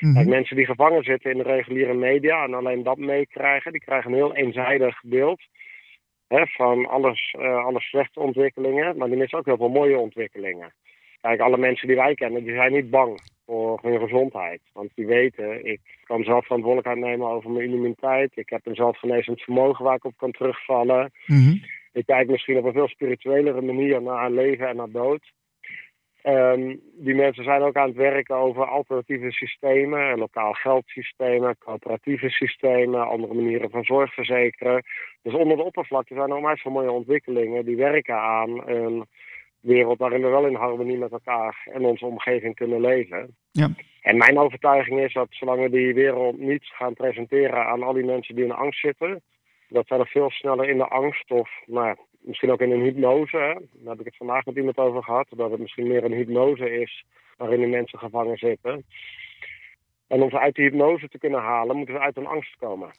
Mm 0.00 0.14
-hmm. 0.14 0.28
mensen 0.28 0.56
die 0.56 0.66
gevangen 0.66 1.02
zitten 1.02 1.30
in 1.30 1.36
de 1.36 1.42
reguliere 1.42 1.94
media 1.94 2.44
en 2.44 2.54
alleen 2.54 2.82
dat 2.82 2.98
meekrijgen, 2.98 3.72
die 3.72 3.80
krijgen 3.80 4.10
een 4.10 4.16
heel 4.16 4.34
eenzijdig 4.34 5.02
beeld 5.02 5.40
hè, 6.28 6.46
van 6.46 6.86
alles, 6.86 7.34
uh, 7.38 7.64
alle 7.64 7.80
slechte 7.80 8.20
ontwikkelingen. 8.20 8.96
Maar 8.96 9.08
die 9.08 9.16
missen 9.16 9.38
ook 9.38 9.46
heel 9.46 9.56
veel 9.56 9.68
mooie 9.68 9.98
ontwikkelingen. 9.98 10.74
Kijk, 11.20 11.40
alle 11.40 11.58
mensen 11.58 11.88
die 11.88 11.96
wij 11.96 12.14
kennen, 12.14 12.44
die 12.44 12.54
zijn 12.54 12.72
niet 12.72 12.90
bang 12.90 13.20
voor 13.50 13.78
hun 13.82 14.00
gezondheid. 14.00 14.60
Want 14.72 14.90
die 14.94 15.06
weten, 15.06 15.64
ik 15.64 15.80
kan 16.04 16.24
zelf 16.24 16.44
verantwoordelijkheid 16.44 16.98
nemen 16.98 17.28
over 17.28 17.50
mijn 17.50 17.70
immuniteit. 17.70 18.32
Ik 18.34 18.50
heb 18.50 18.66
een 18.66 18.74
zelfgenezend 18.74 19.40
vermogen 19.40 19.84
waar 19.84 19.96
ik 19.96 20.04
op 20.04 20.16
kan 20.16 20.30
terugvallen. 20.30 21.12
Mm 21.26 21.36
-hmm. 21.36 21.62
Ik 21.92 22.06
kijk 22.06 22.28
misschien 22.28 22.58
op 22.58 22.64
een 22.64 22.72
veel 22.72 22.88
spirituelere 22.88 23.60
manier 23.60 24.02
naar 24.02 24.30
leven 24.30 24.68
en 24.68 24.76
naar 24.76 24.90
dood. 24.90 25.32
Um, 26.24 26.80
die 26.92 27.14
mensen 27.14 27.44
zijn 27.44 27.62
ook 27.62 27.76
aan 27.76 27.88
het 27.88 27.96
werken 27.96 28.36
over 28.36 28.64
alternatieve 28.66 29.30
systemen, 29.30 30.18
lokaal 30.18 30.52
geldsystemen, 30.52 31.58
coöperatieve 31.58 32.28
systemen, 32.28 33.08
andere 33.08 33.34
manieren 33.34 33.70
van 33.70 33.84
zorgverzekeren. 33.84 34.82
Dus 35.22 35.34
onder 35.34 35.56
de 35.56 35.62
oppervlakte 35.62 36.14
zijn 36.14 36.30
er 36.30 36.36
onwijs 36.36 36.62
veel 36.62 36.72
mooie 36.72 36.90
ontwikkelingen 36.90 37.64
die 37.64 37.76
werken 37.76 38.16
aan 38.16 38.68
een 38.68 39.06
wereld 39.60 39.98
waarin 39.98 40.22
we 40.22 40.28
wel 40.28 40.46
in 40.46 40.54
harmonie 40.54 40.98
met 40.98 41.12
elkaar 41.12 41.62
en 41.72 41.84
onze 41.84 42.06
omgeving 42.06 42.54
kunnen 42.54 42.80
leven. 42.80 43.36
Ja. 43.50 43.68
En 44.02 44.16
mijn 44.16 44.38
overtuiging 44.38 45.00
is 45.00 45.12
dat 45.12 45.26
zolang 45.30 45.62
we 45.62 45.70
die 45.70 45.94
wereld 45.94 46.38
niet 46.38 46.64
gaan 46.64 46.94
presenteren 46.94 47.66
aan 47.66 47.82
al 47.82 47.92
die 47.92 48.04
mensen 48.04 48.34
die 48.34 48.44
in 48.44 48.52
angst 48.52 48.80
zitten, 48.80 49.22
dat 49.68 49.86
zij 49.86 49.96
nog 49.96 50.10
veel 50.10 50.30
sneller 50.30 50.68
in 50.68 50.76
de 50.76 50.88
angst 50.88 51.30
of 51.30 51.50
nou, 51.66 51.96
misschien 52.20 52.50
ook 52.50 52.60
in 52.60 52.70
een 52.70 52.82
hypnose, 52.82 53.36
hè? 53.36 53.52
daar 53.52 53.90
heb 53.90 54.00
ik 54.00 54.04
het 54.04 54.16
vandaag 54.16 54.44
met 54.44 54.56
iemand 54.56 54.78
over 54.78 55.02
gehad, 55.02 55.26
dat 55.36 55.50
het 55.50 55.60
misschien 55.60 55.86
meer 55.86 56.04
een 56.04 56.12
hypnose 56.12 56.80
is 56.80 57.04
waarin 57.36 57.58
die 57.60 57.68
mensen 57.68 57.98
gevangen 57.98 58.36
zitten. 58.36 58.84
En 60.06 60.22
om 60.22 60.30
ze 60.30 60.38
uit 60.38 60.54
die 60.54 60.64
hypnose 60.64 61.08
te 61.08 61.18
kunnen 61.18 61.40
halen, 61.40 61.76
moeten 61.76 61.94
we 61.94 62.00
uit 62.00 62.16
een 62.16 62.26
angst 62.26 62.56
komen. 62.56 62.90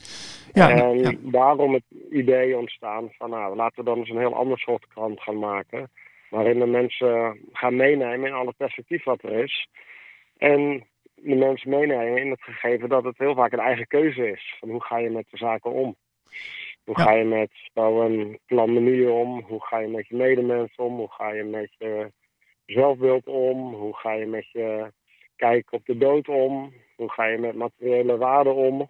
Ja, 0.53 0.69
en 0.69 0.99
ja. 0.99 1.11
daarom 1.19 1.73
het 1.73 1.83
idee 2.11 2.57
ontstaan 2.57 3.09
van, 3.11 3.29
nou, 3.29 3.55
laten 3.55 3.83
we 3.83 3.89
dan 3.89 3.97
eens 3.97 4.09
een 4.09 4.17
heel 4.17 4.35
ander 4.35 4.59
soort 4.59 4.87
krant 4.87 5.21
gaan 5.21 5.39
maken. 5.39 5.89
Waarin 6.31 6.59
de 6.59 6.65
mensen 6.65 7.39
gaan 7.51 7.75
meenemen 7.75 8.27
in 8.27 8.33
alle 8.33 8.53
perspectief 8.57 9.03
wat 9.03 9.23
er 9.23 9.31
is. 9.43 9.67
En 10.37 10.87
de 11.15 11.35
mensen 11.35 11.69
meenemen 11.69 12.17
in 12.21 12.29
het 12.29 12.41
gegeven 12.41 12.89
dat 12.89 13.03
het 13.03 13.17
heel 13.17 13.35
vaak 13.35 13.51
een 13.51 13.59
eigen 13.59 13.87
keuze 13.87 14.31
is. 14.31 14.55
Van 14.59 14.69
hoe 14.69 14.83
ga 14.83 14.97
je 14.97 15.09
met 15.09 15.25
de 15.29 15.37
zaken 15.37 15.71
om? 15.71 15.95
Hoe 16.83 16.97
Ja. 16.97 17.03
ga 17.03 17.11
je 17.11 17.23
met 17.23 17.51
een 17.73 18.39
plan 18.45 18.73
menu 18.73 19.07
om? 19.07 19.41
Hoe 19.41 19.65
ga 19.65 19.79
je 19.79 19.87
met 19.87 20.07
je 20.07 20.15
medemens 20.15 20.75
om? 20.75 20.95
Hoe 20.95 21.11
ga 21.11 21.31
je 21.31 21.43
met 21.43 21.75
je 21.77 22.11
zelfbeeld 22.65 23.27
om? 23.27 23.73
Hoe 23.73 23.95
ga 23.95 24.11
je 24.11 24.25
met 24.25 24.51
je 24.51 24.91
kijk 25.35 25.71
op 25.71 25.85
de 25.85 25.97
dood 25.97 26.27
om? 26.27 26.73
Hoe 26.95 27.11
ga 27.11 27.25
je 27.25 27.37
met 27.37 27.55
materiële 27.55 28.17
waarden 28.17 28.55
om? 28.55 28.89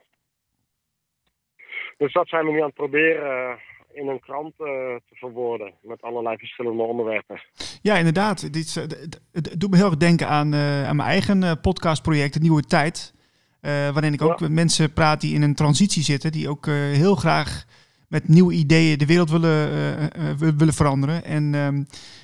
Dus 1.98 2.14
dat 2.14 2.28
zijn 2.28 2.46
we 2.46 2.52
nu 2.52 2.58
aan 2.60 2.66
het 2.66 2.74
proberen 2.74 3.60
in 3.94 4.08
een 4.08 4.20
krant 4.20 4.52
eh, 4.58 4.66
te 4.96 5.16
verwoorden. 5.16 5.74
Met 5.82 6.02
allerlei 6.02 6.38
verschillende 6.38 6.84
onderwerpen. 6.84 7.42
Ja, 7.82 7.96
inderdaad. 7.98 8.54
Dit, 8.54 8.78
eh, 8.78 8.84
het 9.32 9.56
doet 9.58 9.70
me 9.70 9.76
heel 9.78 9.86
erg 9.86 9.98
denken 9.98 10.28
aan, 10.28 10.54
eh, 10.54 10.88
aan 10.88 10.96
mijn 10.96 11.10
eigen 11.10 11.60
podcastproject, 11.62 12.34
De 12.34 12.40
Nieuwe 12.40 12.62
Tijd. 12.64 13.14
waarin 13.62 14.14
ik 14.14 14.22
ook 14.22 14.30
Ja. 14.40 14.46
met 14.46 14.52
mensen 14.52 14.94
praat 14.94 15.22
die 15.22 15.34
in 15.36 15.42
een 15.42 15.56
transitie 15.56 16.04
zitten, 16.04 16.32
die 16.32 16.50
ook 16.50 16.66
heel 16.66 17.16
graag 17.16 17.66
met 18.08 18.28
nieuwe 18.28 18.54
ideeën 18.54 18.98
de 18.98 19.06
wereld 19.06 19.30
willen, 19.30 19.70
wi- 20.38 20.56
willen 20.58 20.74
veranderen. 20.74 21.24
En 21.26 21.56
ehm, 21.56 21.84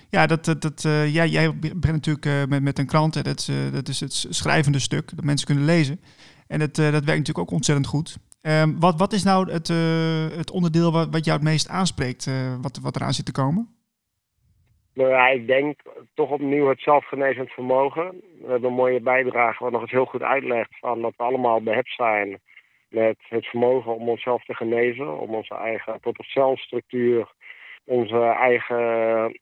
Ja, 0.10 0.28
dat, 0.28 0.46
dat, 0.46 0.62
dat, 0.62 0.84
uh, 0.84 1.14
jij, 1.14 1.30
jij 1.30 1.56
begint 1.60 1.84
natuurlijk 1.84 2.50
met, 2.50 2.62
met 2.62 2.80
een 2.80 2.86
krant. 2.86 3.14
Hè. 3.16 3.22
Dat, 3.22 3.40
is, 3.40 3.50
dat 3.72 3.88
is 3.88 4.00
het 4.00 4.26
schrijvende 4.30 4.80
stuk, 4.80 5.16
dat 5.16 5.26
mensen 5.26 5.48
kunnen 5.48 5.66
lezen. 5.66 6.00
En 6.48 6.60
dat, 6.60 6.76
dat 6.76 6.92
werkt 6.92 7.06
natuurlijk 7.08 7.38
ook 7.38 7.52
ontzettend 7.52 7.88
goed. 7.88 8.18
Um, 8.48 8.80
wat, 8.80 8.98
wat 8.98 9.14
is 9.14 9.24
nou 9.24 9.52
het, 9.52 9.68
het 10.38 10.52
onderdeel 10.52 10.92
wat, 10.92 11.26
jou 11.26 11.38
het 11.38 11.48
meest 11.48 11.70
aanspreekt, 11.70 12.26
wat, 12.62 12.80
wat 12.82 12.96
eraan 12.96 13.14
zit 13.14 13.26
te 13.26 13.32
komen? 13.32 13.76
Nou 14.94 15.10
ja, 15.10 15.28
ik 15.28 15.48
denk 15.48 15.80
toch 16.14 16.30
opnieuw 16.30 16.68
het 16.68 16.82
zelfgenezend 16.82 17.50
vermogen. 17.50 18.22
We 18.42 18.52
hebben 18.52 18.70
een 18.70 18.76
mooie 18.76 19.02
bijdrage 19.02 19.64
wat 19.64 19.72
nog 19.72 19.82
eens 19.82 19.92
heel 19.92 20.06
goed 20.06 20.22
uitlegt 20.22 20.80
van 20.80 21.02
dat 21.02 21.14
we 21.18 21.24
allemaal 21.24 21.62
behept 21.62 21.94
zijn 21.96 22.40
met 22.90 23.18
het 23.20 23.46
vermogen 23.46 23.96
om 23.96 24.10
onszelf 24.10 24.44
te 24.44 24.54
genezen, 24.54 25.20
om 25.20 25.36
onze 25.36 25.56
eigen 25.56 26.00
tot 26.02 26.16
celstructuur, 26.20 27.32
onze 27.84 28.22
eigen 28.22 29.40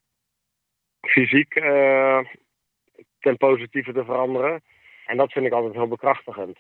fysiek 1.01 1.55
uh, 1.55 2.19
ten 3.19 3.37
positieve 3.37 3.93
te 3.93 4.03
veranderen. 4.05 4.63
En 5.05 5.17
dat 5.17 5.31
vind 5.31 5.45
ik 5.45 5.51
altijd 5.51 5.73
heel 5.73 5.87
bekrachtigend. 5.87 6.57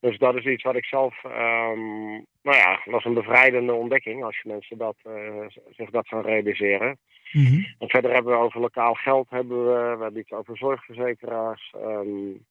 Dus 0.00 0.18
dat 0.18 0.36
is 0.36 0.44
iets 0.44 0.62
wat 0.62 0.76
ik 0.76 0.84
zelf, 0.84 1.24
um, 1.24 2.24
nou 2.42 2.56
ja, 2.56 2.80
was 2.84 3.04
een 3.04 3.14
bevrijdende 3.14 3.72
ontdekking 3.72 4.24
als 4.24 4.40
je 4.42 4.48
mensen 4.48 4.78
dat, 4.78 4.96
uh, 5.06 5.44
zich 5.70 5.90
dat 5.90 6.08
gaan 6.08 6.22
realiseren. 6.22 6.98
Mm 7.32 7.46
-hmm. 7.46 7.66
En 7.78 7.88
verder 7.88 8.12
hebben 8.12 8.32
we 8.32 8.38
over 8.38 8.60
lokaal 8.60 8.94
geld, 8.94 9.30
hebben 9.30 9.64
we, 9.64 9.96
we 9.96 10.02
hebben 10.02 10.20
iets 10.20 10.32
over 10.32 10.56
zorgverzekeraars, 10.56 11.74
um, 11.76 12.44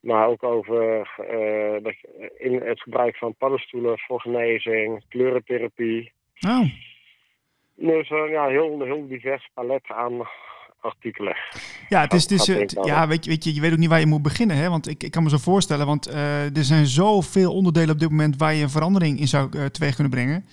maar 0.00 0.26
ook 0.26 0.42
over 0.42 1.10
uh, 1.32 1.82
dat, 1.82 1.94
in 2.38 2.54
het 2.54 2.80
gebruik 2.80 3.16
van 3.16 3.34
paddenstoelen 3.34 3.98
voor 3.98 4.20
genezing, 4.20 5.04
kleurentherapie. 5.08 6.12
Oh. 6.46 6.64
Dus 7.74 8.10
uh, 8.10 8.30
ja, 8.30 8.48
heel, 8.48 8.82
heel 8.82 9.08
divers 9.08 9.50
palet 9.54 9.86
aan 9.86 10.28
artikelen. 10.80 11.36
Ja, 11.88 12.00
het 12.00 12.12
is, 12.12 12.22
het 12.22 12.30
is, 12.30 12.46
het, 12.46 12.78
ja 12.82 13.08
weet, 13.08 13.24
je, 13.24 13.30
weet 13.30 13.44
je, 13.44 13.54
je 13.54 13.60
weet 13.60 13.72
ook 13.72 13.78
niet 13.78 13.88
waar 13.88 14.00
je 14.00 14.06
moet 14.06 14.22
beginnen. 14.22 14.56
Hè? 14.56 14.68
Want 14.68 14.88
ik, 14.88 15.02
ik 15.02 15.10
kan 15.10 15.22
me 15.22 15.28
zo 15.28 15.36
voorstellen, 15.36 15.86
want 15.86 16.08
uh, 16.08 16.56
er 16.56 16.64
zijn 16.64 16.86
zoveel 16.86 17.52
onderdelen 17.52 17.90
op 17.90 17.98
dit 17.98 18.10
moment 18.10 18.36
waar 18.36 18.54
je 18.54 18.62
een 18.62 18.70
verandering 18.70 19.18
in 19.18 19.28
zou 19.28 19.58
uh, 19.58 19.64
teweeg 19.64 19.94
kunnen 19.94 20.12
brengen. 20.12 20.44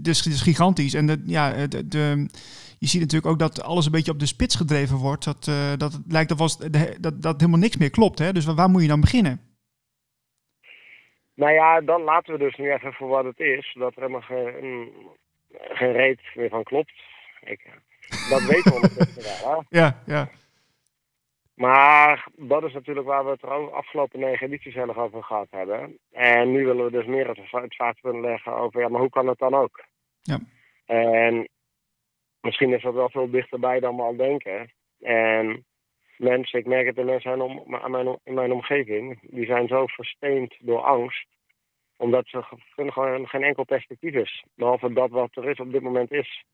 dus 0.00 0.24
het 0.24 0.32
is 0.32 0.42
gigantisch. 0.42 0.94
En 0.94 1.22
ja, 1.26 1.66
de, 1.66 1.88
de, 1.88 2.28
je 2.78 2.86
ziet 2.86 3.00
natuurlijk 3.00 3.32
ook 3.32 3.38
dat 3.38 3.62
alles 3.62 3.86
een 3.86 3.92
beetje 3.92 4.12
op 4.12 4.18
de 4.18 4.26
spits 4.26 4.56
gedreven 4.56 4.96
wordt. 4.96 5.24
Dat, 5.24 5.44
dat 5.78 5.92
het 5.92 6.02
lijkt 6.08 6.28
dat, 6.28 6.38
was, 6.38 6.58
dat, 7.00 7.22
dat 7.22 7.40
helemaal 7.40 7.60
niks 7.60 7.76
meer 7.76 7.90
klopt. 7.90 8.18
Hè? 8.18 8.32
Dus 8.32 8.44
waar, 8.44 8.54
waar 8.54 8.70
moet 8.70 8.82
je 8.82 8.88
dan 8.88 9.00
beginnen? 9.00 9.40
Nou 11.34 11.52
ja, 11.52 11.80
dan 11.80 12.02
laten 12.02 12.32
we 12.32 12.38
dus 12.38 12.56
nu 12.56 12.72
even 12.72 12.92
voor 12.92 13.08
wat 13.08 13.24
het 13.24 13.40
is. 13.40 13.76
Dat 13.78 13.94
er 13.94 14.00
helemaal 14.00 14.20
geen, 14.20 14.92
geen 15.50 15.92
reet 15.92 16.20
meer 16.34 16.48
van 16.48 16.62
klopt. 16.62 16.92
Ik, 17.40 17.68
dat 18.30 18.42
weten 18.42 18.72
we 18.72 18.74
ondertussen 18.74 19.22
wel. 19.22 19.64
Hè? 19.68 19.78
Ja, 19.78 20.02
ja. 20.06 20.28
Maar 21.54 22.26
dat 22.36 22.64
is 22.64 22.72
natuurlijk 22.72 23.06
waar 23.06 23.24
we 23.24 23.30
het 23.30 23.42
er 23.42 23.72
afgelopen 23.72 24.20
negen 24.20 24.46
edities 24.46 24.74
heel 24.74 24.88
erg 24.88 24.98
over 24.98 25.22
gehad 25.22 25.46
hebben. 25.50 25.98
En 26.12 26.52
nu 26.52 26.64
willen 26.64 26.84
we 26.84 26.90
dus 26.90 27.06
meer 27.06 27.28
het, 27.28 27.38
het 27.50 27.74
zwaartepunt 27.74 28.20
leggen 28.20 28.52
over, 28.52 28.80
ja, 28.80 28.88
maar 28.88 29.00
hoe 29.00 29.10
kan 29.10 29.26
het 29.26 29.38
dan 29.38 29.54
ook? 29.54 29.84
Ja. 30.22 30.38
En 30.86 31.48
misschien 32.40 32.72
is 32.72 32.82
dat 32.82 32.94
wel 32.94 33.10
veel 33.10 33.30
dichterbij 33.30 33.80
dan 33.80 33.96
we 33.96 34.02
al 34.02 34.16
denken. 34.16 34.72
En 35.00 35.64
mensen, 36.16 36.58
ik 36.58 36.66
merk 36.66 36.86
het 36.86 36.96
in 36.96 37.04
mensen 37.04 37.64
mijn, 37.66 38.18
in 38.24 38.34
mijn 38.34 38.52
omgeving, 38.52 39.18
die 39.22 39.46
zijn 39.46 39.68
zo 39.68 39.86
versteend 39.86 40.54
door 40.60 40.80
angst, 40.80 41.26
omdat 41.96 42.26
ze 42.26 42.42
gewoon 42.68 43.28
geen 43.28 43.42
enkel 43.42 43.64
perspectief 43.64 44.14
is. 44.14 44.44
Behalve 44.54 44.92
dat 44.92 45.10
wat 45.10 45.36
er 45.36 45.48
is 45.48 45.58
op 45.58 45.72
dit 45.72 45.82
moment 45.82 46.12
is. 46.12 46.44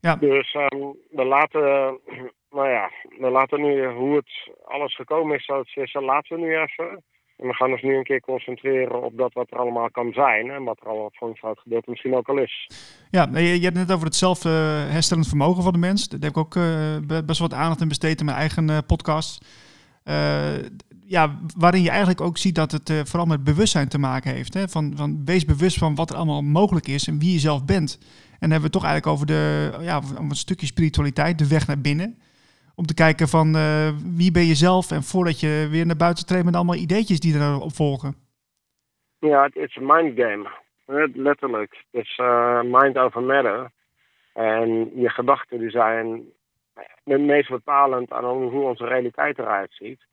Ja. 0.00 0.16
Dus 0.16 0.54
um, 0.54 0.96
we 1.10 1.24
laten, 1.24 1.98
nou 2.56 2.68
ja, 2.68 2.90
we 3.18 3.30
laten 3.30 3.60
nu 3.60 3.86
hoe 3.86 4.16
het 4.16 4.50
alles 4.64 4.94
gekomen 4.94 5.36
is, 5.36 5.46
het 5.46 5.70
is, 5.74 5.92
laten 5.92 6.36
we 6.36 6.42
nu 6.42 6.56
even. 6.56 7.02
En 7.40 7.46
we 7.46 7.54
gaan 7.54 7.70
ons 7.70 7.82
nu 7.82 7.96
een 7.96 8.04
keer 8.04 8.20
concentreren 8.20 9.02
op 9.02 9.16
dat 9.16 9.32
wat 9.32 9.50
er 9.50 9.58
allemaal 9.58 9.90
kan 9.90 10.12
zijn. 10.12 10.50
En 10.50 10.64
wat 10.64 10.80
er 10.80 10.88
al 10.88 11.10
voor 11.12 11.28
een 11.28 11.36
groot 11.36 11.58
gedeelte 11.58 11.90
misschien 11.90 12.16
ook 12.16 12.28
al 12.28 12.38
is. 12.38 12.66
Ja, 13.10 13.28
je, 13.32 13.40
je 13.40 13.64
hebt 13.64 13.76
net 13.76 13.92
over 13.92 14.06
het 14.06 14.14
zelfherstellend 14.14 15.28
vermogen 15.28 15.62
van 15.62 15.72
de 15.72 15.78
mens. 15.78 16.08
Daar 16.08 16.20
heb 16.20 16.30
ik 16.30 16.36
ook 16.36 16.54
uh, 16.54 16.96
best 17.26 17.38
wel 17.38 17.48
wat 17.48 17.58
aandacht 17.58 17.80
in 17.80 17.88
besteed 17.88 18.18
in 18.18 18.24
mijn 18.24 18.36
eigen 18.36 18.70
uh, 18.70 18.78
podcast. 18.86 19.44
Ja, 21.16 21.38
waarin 21.58 21.82
je 21.82 21.88
eigenlijk 21.88 22.20
ook 22.20 22.38
ziet 22.38 22.54
dat 22.54 22.72
het 22.72 23.02
vooral 23.04 23.26
met 23.26 23.44
bewustzijn 23.44 23.88
te 23.88 23.98
maken 23.98 24.34
heeft. 24.34 24.54
Hè? 24.54 24.68
Van, 24.68 24.92
van, 24.96 25.24
wees 25.24 25.44
bewust 25.44 25.78
van 25.78 25.94
wat 25.94 26.10
er 26.10 26.16
allemaal 26.16 26.42
mogelijk 26.42 26.86
is 26.86 27.08
en 27.08 27.18
wie 27.18 27.32
je 27.32 27.38
zelf 27.38 27.64
bent. 27.64 27.98
En 28.00 28.48
dan 28.48 28.50
hebben 28.50 28.70
we 28.70 28.76
het 28.76 28.78
toch 28.78 28.84
eigenlijk 28.84 29.14
over 29.14 29.26
de, 29.26 29.70
ja, 29.80 30.00
een 30.18 30.30
stukje 30.30 30.66
spiritualiteit, 30.66 31.38
de 31.38 31.48
weg 31.48 31.66
naar 31.66 31.80
binnen 31.80 32.18
om 32.80 32.86
te 32.86 32.94
kijken 32.94 33.28
van 33.28 33.56
uh, 33.56 33.88
wie 34.16 34.32
ben 34.32 34.46
je 34.46 34.54
zelf 34.54 34.90
en 34.90 35.02
voordat 35.02 35.40
je 35.40 35.68
weer 35.70 35.86
naar 35.86 35.96
buiten 36.06 36.26
treedt 36.26 36.44
met 36.44 36.54
allemaal 36.54 36.84
ideetjes 36.86 37.20
die 37.20 37.34
erop 37.34 37.74
volgen. 37.74 38.14
Ja, 39.18 39.42
het 39.42 39.56
is 39.56 39.76
een 39.76 39.86
mind 39.86 40.20
game. 40.20 40.48
Letterlijk. 41.14 41.84
Het 41.90 42.04
is 42.04 42.18
uh, 42.18 42.60
mind 42.62 42.98
over 42.98 43.22
matter. 43.22 43.70
En 44.32 44.90
je 44.94 45.08
gedachten 45.08 45.58
die 45.58 45.70
zijn 45.70 46.22
het 47.04 47.20
meest 47.20 47.50
bepalend 47.50 48.12
aan 48.12 48.24
hoe 48.24 48.62
onze 48.62 48.86
realiteit 48.86 49.38
eruit 49.38 49.72
ziet. 49.72 50.06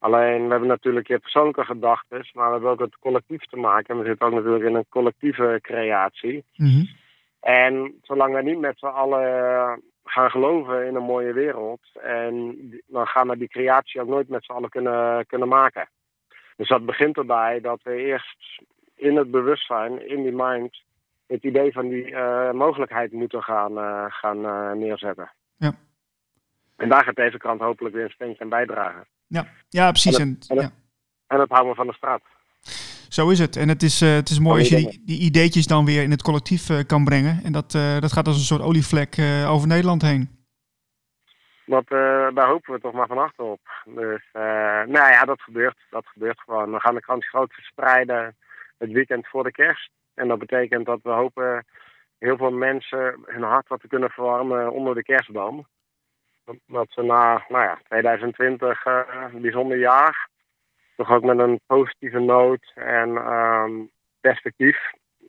Alleen, 0.00 0.44
we 0.44 0.50
hebben 0.50 0.68
natuurlijk 0.68 1.06
je 1.06 1.18
persoonlijke 1.18 1.64
gedachten, 1.64 2.28
maar 2.32 2.46
we 2.46 2.52
hebben 2.52 2.70
ook 2.70 2.80
het 2.80 2.98
collectief 2.98 3.44
te 3.44 3.56
maken. 3.56 3.94
En 3.94 4.00
we 4.00 4.06
zitten 4.06 4.26
ook 4.26 4.32
natuurlijk 4.32 4.64
in 4.64 4.74
een 4.74 4.88
collectieve 4.88 5.58
creatie. 5.62 6.44
Mm 6.56 6.66
-hmm. 6.66 6.88
En 7.40 7.94
zolang 8.02 8.34
we 8.34 8.42
niet 8.42 8.58
met 8.58 8.78
z'n 8.78 8.86
allen 8.86 9.82
gaan 10.04 10.30
geloven 10.30 10.86
in 10.86 10.94
een 10.94 11.02
mooie 11.02 11.32
wereld. 11.32 11.80
En 12.02 12.56
dan 12.86 13.06
gaan 13.06 13.28
we 13.28 13.36
die 13.36 13.48
creatie 13.48 14.00
ook 14.00 14.08
nooit 14.08 14.28
met 14.28 14.44
z'n 14.44 14.52
allen 14.52 14.68
kunnen, 14.68 15.26
kunnen 15.26 15.48
maken. 15.48 15.88
Dus 16.56 16.68
dat 16.68 16.86
begint 16.86 17.16
erbij 17.16 17.60
dat 17.60 17.82
we 17.82 17.94
eerst 17.94 18.62
in 18.96 19.16
het 19.16 19.30
bewustzijn, 19.30 20.08
in 20.08 20.22
die 20.22 20.34
mind, 20.34 20.82
het 21.26 21.44
idee 21.44 21.72
van 21.72 21.88
die 21.88 22.06
uh, 22.06 22.50
mogelijkheid 22.50 23.12
moeten 23.12 23.42
gaan, 23.42 23.72
uh, 23.72 24.04
gaan 24.08 24.38
uh, 24.38 24.72
neerzetten. 24.72 25.32
Ja. 25.56 25.72
En 26.76 26.88
daar 26.88 27.04
gaat 27.04 27.16
deze 27.16 27.38
krant 27.38 27.60
hopelijk 27.60 27.94
weer 27.94 28.04
een 28.04 28.10
steentje 28.10 28.42
aan 28.42 28.48
bijdragen. 28.48 29.06
Ja, 29.30 29.46
ja 29.68 29.90
precies. 29.90 30.18
En 30.18 30.28
het, 30.28 30.50
en 30.50 30.56
het, 30.56 30.72
en 31.26 31.40
het 31.40 31.50
houden 31.50 31.74
van 31.74 31.86
de 31.86 31.92
straat. 31.92 32.22
Zo 33.08 33.28
is 33.28 33.38
het. 33.38 33.56
En 33.56 33.68
het 33.68 33.82
is, 33.82 34.02
uh, 34.02 34.14
het 34.14 34.28
is 34.28 34.38
mooi 34.38 34.58
als 34.58 34.68
je 34.68 34.76
die, 34.76 35.02
die, 35.04 35.20
ideetjes 35.20 35.66
dan 35.66 35.84
weer 35.84 36.02
in 36.02 36.10
het 36.10 36.22
collectief 36.22 36.68
uh, 36.68 36.78
kan 36.86 37.04
brengen. 37.04 37.40
En 37.44 37.52
dat, 37.52 37.74
uh, 37.74 38.00
dat 38.00 38.12
gaat 38.12 38.26
als 38.26 38.36
een 38.36 38.42
soort 38.42 38.62
olievlek 38.62 39.16
over 39.46 39.68
Nederland 39.68 40.02
heen. 40.02 40.38
Dat, 41.66 41.88
daar 42.34 42.48
hopen 42.48 42.74
we 42.74 42.80
toch 42.80 42.92
maar 42.92 43.06
van 43.06 43.18
achter 43.18 43.44
op. 43.44 43.60
Dus 43.84 44.28
nou 44.86 45.10
ja, 45.10 45.24
dat 45.24 45.40
gebeurt. 45.40 45.78
Dat 45.90 46.06
gebeurt 46.06 46.40
gewoon. 46.40 46.72
We 46.72 46.80
gaan 46.80 46.94
de 46.94 47.00
krant 47.00 47.24
groot 47.24 47.52
verspreiden 47.52 48.36
het 48.78 48.90
weekend 48.92 49.26
voor 49.28 49.44
de 49.44 49.52
kerst. 49.52 49.90
En 50.14 50.28
dat 50.28 50.38
betekent 50.38 50.86
dat 50.86 51.00
we 51.02 51.10
hopen 51.10 51.64
heel 52.18 52.36
veel 52.36 52.50
mensen 52.50 53.20
hun 53.24 53.42
hart 53.42 53.68
wat 53.68 53.80
te 53.80 53.88
kunnen 53.88 54.10
verwarmen 54.10 54.72
onder 54.72 54.94
de 54.94 55.02
kerstboom. 55.02 55.66
Dat 56.66 56.86
ze 56.88 57.02
na 57.02 57.44
nou 57.48 57.64
ja, 57.64 57.78
2020 57.88 58.84
een 58.84 59.40
bijzonder 59.40 59.78
jaar 59.78 60.28
toch 61.00 61.10
ook 61.10 61.22
met 61.22 61.38
een 61.38 61.60
positieve 61.66 62.18
noot 62.18 62.72
en 62.74 63.08
um, 63.08 63.90
perspectief, 64.20 64.76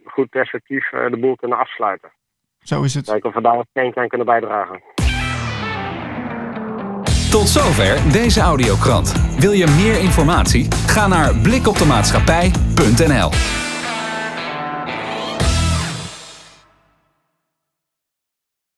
goed 0.03 0.29
perspectief, 0.29 0.91
uh, 0.91 1.09
de 1.09 1.17
boel 1.17 1.35
kunnen 1.35 1.57
afsluiten. 1.57 2.11
Zo 2.59 2.83
is 2.83 2.93
het. 2.93 3.05
Kijken 3.05 3.29
of 3.29 3.35
we 3.35 3.41
daar 3.41 3.65
een 3.73 3.95
aan 3.95 4.07
kunnen 4.07 4.27
bijdragen. 4.27 4.81
Tot 7.31 7.47
zover 7.47 8.11
deze 8.11 8.41
audiokrant. 8.41 9.11
Wil 9.39 9.51
je 9.51 9.67
meer 9.67 9.99
informatie? 9.99 10.71
Ga 10.71 11.07
naar 11.07 11.35
blikopdemaatschappij.nl 11.43 13.29